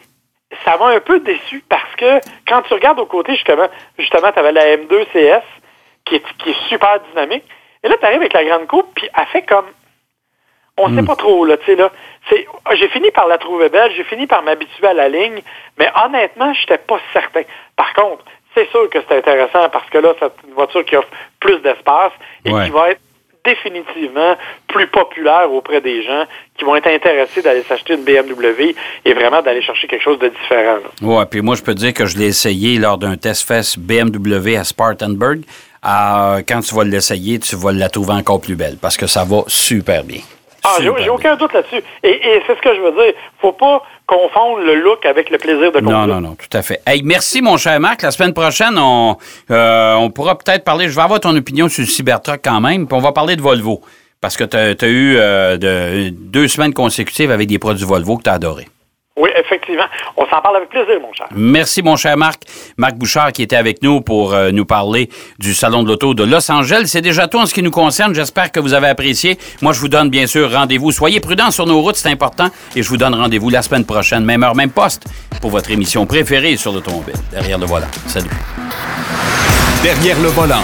ça 0.64 0.78
m'a 0.78 0.88
un 0.88 1.00
peu 1.00 1.20
déçu 1.20 1.64
parce 1.68 1.96
que 1.98 2.20
quand 2.48 2.62
tu 2.64 2.74
regardes 2.74 3.00
au 3.00 3.06
côté, 3.06 3.34
justement, 3.34 3.68
justement, 3.98 4.32
tu 4.32 4.40
avais 4.40 4.52
la 4.52 4.78
M2 4.78 5.06
CS 5.12 5.44
qui 6.06 6.16
est, 6.16 6.24
qui 6.38 6.52
est 6.52 6.70
super 6.70 7.00
dynamique. 7.12 7.44
Et 7.84 7.88
là, 7.88 7.96
tu 8.00 8.06
arrives 8.06 8.22
avec 8.22 8.34
la 8.34 8.46
grande 8.46 8.68
coupe, 8.68 8.88
puis 8.96 9.08
elle 9.18 9.26
fait 9.28 9.44
comme. 9.44 9.66
On 10.78 10.90
Hmm. 10.90 10.98
sait 11.00 11.04
pas 11.06 11.16
trop, 11.16 11.46
là, 11.46 11.56
tu 11.58 11.66
sais, 11.68 11.76
là. 11.76 11.90
C'est, 12.30 12.46
j'ai 12.78 12.90
fini 12.90 13.10
par 13.12 13.28
la 13.28 13.38
trouver 13.38 13.70
belle, 13.70 13.92
j'ai 13.96 14.04
fini 14.04 14.28
par 14.28 14.44
m'habituer 14.44 14.88
à 14.88 14.94
la 14.94 15.08
ligne, 15.10 15.42
mais 15.78 15.90
honnêtement, 16.06 16.54
j'étais 16.54 16.80
pas 16.80 17.00
certain. 17.14 17.42
Par 17.78 17.94
contre, 17.94 18.26
c'est 18.56 18.70
sûr 18.72 18.90
que 18.90 19.00
c'est 19.08 19.18
intéressant 19.18 19.70
parce 19.72 19.90
que 19.90 19.98
là, 20.00 20.14
c'est 20.20 20.32
une 20.48 20.54
voiture 20.54 20.84
qui 20.84 20.96
offre 20.98 21.08
plus 21.40 21.60
d'espace 21.60 22.12
et 22.44 22.52
Ouais. 22.52 22.66
qui 22.66 22.72
va 22.72 22.90
être 22.92 23.00
définitivement 23.46 24.36
plus 24.68 24.88
populaire 24.88 25.52
auprès 25.52 25.80
des 25.80 26.04
gens 26.04 26.26
qui 26.58 26.66
vont 26.66 26.76
être 26.76 26.88
intéressés 26.88 27.42
d'aller 27.44 27.64
s'acheter 27.64 27.94
une 27.94 28.04
BMW 28.04 28.74
et 29.06 29.14
vraiment 29.14 29.42
d'aller 29.44 29.62
chercher 29.62 29.88
quelque 29.88 30.02
chose 30.02 30.20
de 30.20 30.30
différent. 30.30 30.78
Ouais, 31.02 31.26
puis 31.28 31.42
moi, 31.42 31.56
je 31.56 31.62
peux 31.62 31.74
te 31.76 31.80
dire 31.80 31.94
que 31.94 32.06
je 32.08 32.18
l'ai 32.18 32.28
essayé 32.28 32.80
lors 32.80 32.98
d'un 32.98 33.18
test 33.18 33.48
fest 33.48 33.78
BMW 33.80 34.58
à 34.58 34.64
Spartanburg. 34.64 35.40
Euh, 35.86 36.42
quand 36.48 36.62
tu 36.62 36.74
vas 36.74 36.84
l'essayer, 36.84 37.38
tu 37.40 37.56
vas 37.56 37.72
la 37.72 37.88
trouver 37.90 38.14
encore 38.14 38.42
plus 38.42 38.56
belle 38.56 38.78
parce 38.82 38.98
que 38.98 39.06
ça 39.06 39.24
va 39.24 39.44
super 39.48 40.04
bien. 40.04 40.22
Ah, 40.66 40.78
j'ai 40.80 41.10
aucun 41.10 41.36
doute 41.36 41.54
là-dessus. 41.54 41.84
Et, 42.04 42.10
et 42.10 42.42
c'est 42.48 42.56
ce 42.56 42.62
que 42.62 42.76
je 42.76 42.82
veux 42.82 42.92
dire. 42.92 43.14
Faut 43.42 43.52
pas 43.54 43.82
confondre 44.08 44.60
le 44.60 44.76
look 44.76 45.06
avec 45.06 45.30
le 45.30 45.38
plaisir 45.38 45.72
de 45.72 45.80
conduire. 45.80 46.00
Non, 46.00 46.08
non, 46.08 46.22
non, 46.22 46.36
tout 46.36 46.58
à 46.58 46.62
fait. 46.62 46.82
Hey, 46.86 47.02
merci, 47.04 47.42
mon 47.42 47.58
cher 47.58 47.80
Marc. 47.80 48.02
La 48.02 48.12
semaine 48.12 48.34
prochaine, 48.34 48.78
on, 48.78 49.18
euh, 49.52 49.94
on 49.96 50.10
pourra 50.10 50.38
peut-être 50.38 50.64
parler. 50.64 50.90
Je 50.90 50.96
vais 50.96 51.02
avoir 51.02 51.20
ton 51.20 51.36
opinion 51.36 51.70
sur 51.70 51.82
le 51.82 51.88
Cybertruck 51.88 52.42
quand 52.44 52.62
même, 52.62 52.88
puis 52.88 52.96
on 52.98 53.02
va 53.02 53.12
parler 53.12 53.36
de 53.36 53.42
Volvo. 53.42 53.82
Parce 54.22 54.38
que 54.38 54.44
tu 54.44 54.58
as, 54.58 54.88
eu 54.88 55.18
euh, 55.18 55.58
de- 55.58 56.10
deux 56.10 56.48
semaines 56.48 56.74
consécutives 56.74 57.30
avec 57.32 57.48
des 57.48 57.60
produits 57.60 57.86
Volvo 57.86 58.18
que 58.18 58.24
tu 58.24 58.30
as 58.30 58.34
adorés. 58.34 58.68
Oui, 59.18 59.30
effectivement. 59.38 59.86
On 60.18 60.26
s'en 60.28 60.42
parle 60.42 60.58
avec 60.58 60.70
plaisir, 60.70 61.00
mon 61.02 61.14
cher. 61.14 61.28
Merci, 61.32 61.82
mon 61.82 61.96
cher 61.96 62.18
Marc. 62.18 62.42
Marc 62.78 62.96
Bouchard 62.96 63.32
qui 63.32 63.44
était 63.44 63.56
avec 63.56 63.82
nous 63.82 64.02
pour 64.02 64.34
euh, 64.34 64.52
nous 64.52 64.66
parler 64.66 65.10
du 65.40 65.54
Salon 65.54 65.84
de 65.84 65.88
l'Auto 65.88 66.14
de 66.14 66.24
Los 66.26 66.52
Angeles. 66.52 66.84
C'est 66.88 67.02
déjà 67.02 67.28
tout 67.28 67.40
en 67.40 67.46
ce 67.46 67.54
qui 67.54 67.64
nous 67.64 67.72
concerne. 67.72 68.14
J'espère 68.14 68.52
que 68.52 68.60
vous 68.60 68.74
avez 68.74 68.88
apprécié. 68.88 69.38
Moi, 69.62 69.72
je 69.72 69.80
vous 69.80 69.88
donne 69.88 70.10
bien 70.10 70.28
sûr 70.28 70.52
rendez-vous. 70.52 70.92
Soyez 70.92 71.22
prudents 71.22 71.52
sur 71.52 71.66
nos 71.66 71.80
routes, 71.80 71.96
c'est 71.96 72.10
important. 72.10 72.50
Et 72.76 72.84
je 72.84 72.90
vous 72.90 72.98
donne 72.98 73.16
rendez-vous 73.16 73.50
la 73.50 73.62
semaine 73.62 73.86
prochaine, 73.86 74.26
même 74.26 74.44
heure, 74.44 74.56
même 74.56 74.72
poste, 74.72 75.06
pour 75.40 75.50
votre 75.50 75.72
émission 75.72 76.06
préférée 76.06 76.58
sur 76.58 76.74
l'automobile. 76.74 77.16
Derrière 77.32 77.58
le 77.58 77.66
volant. 77.66 77.88
Salut. 78.08 78.30
Derrière 79.82 80.20
le 80.20 80.28
volant. 80.28 80.64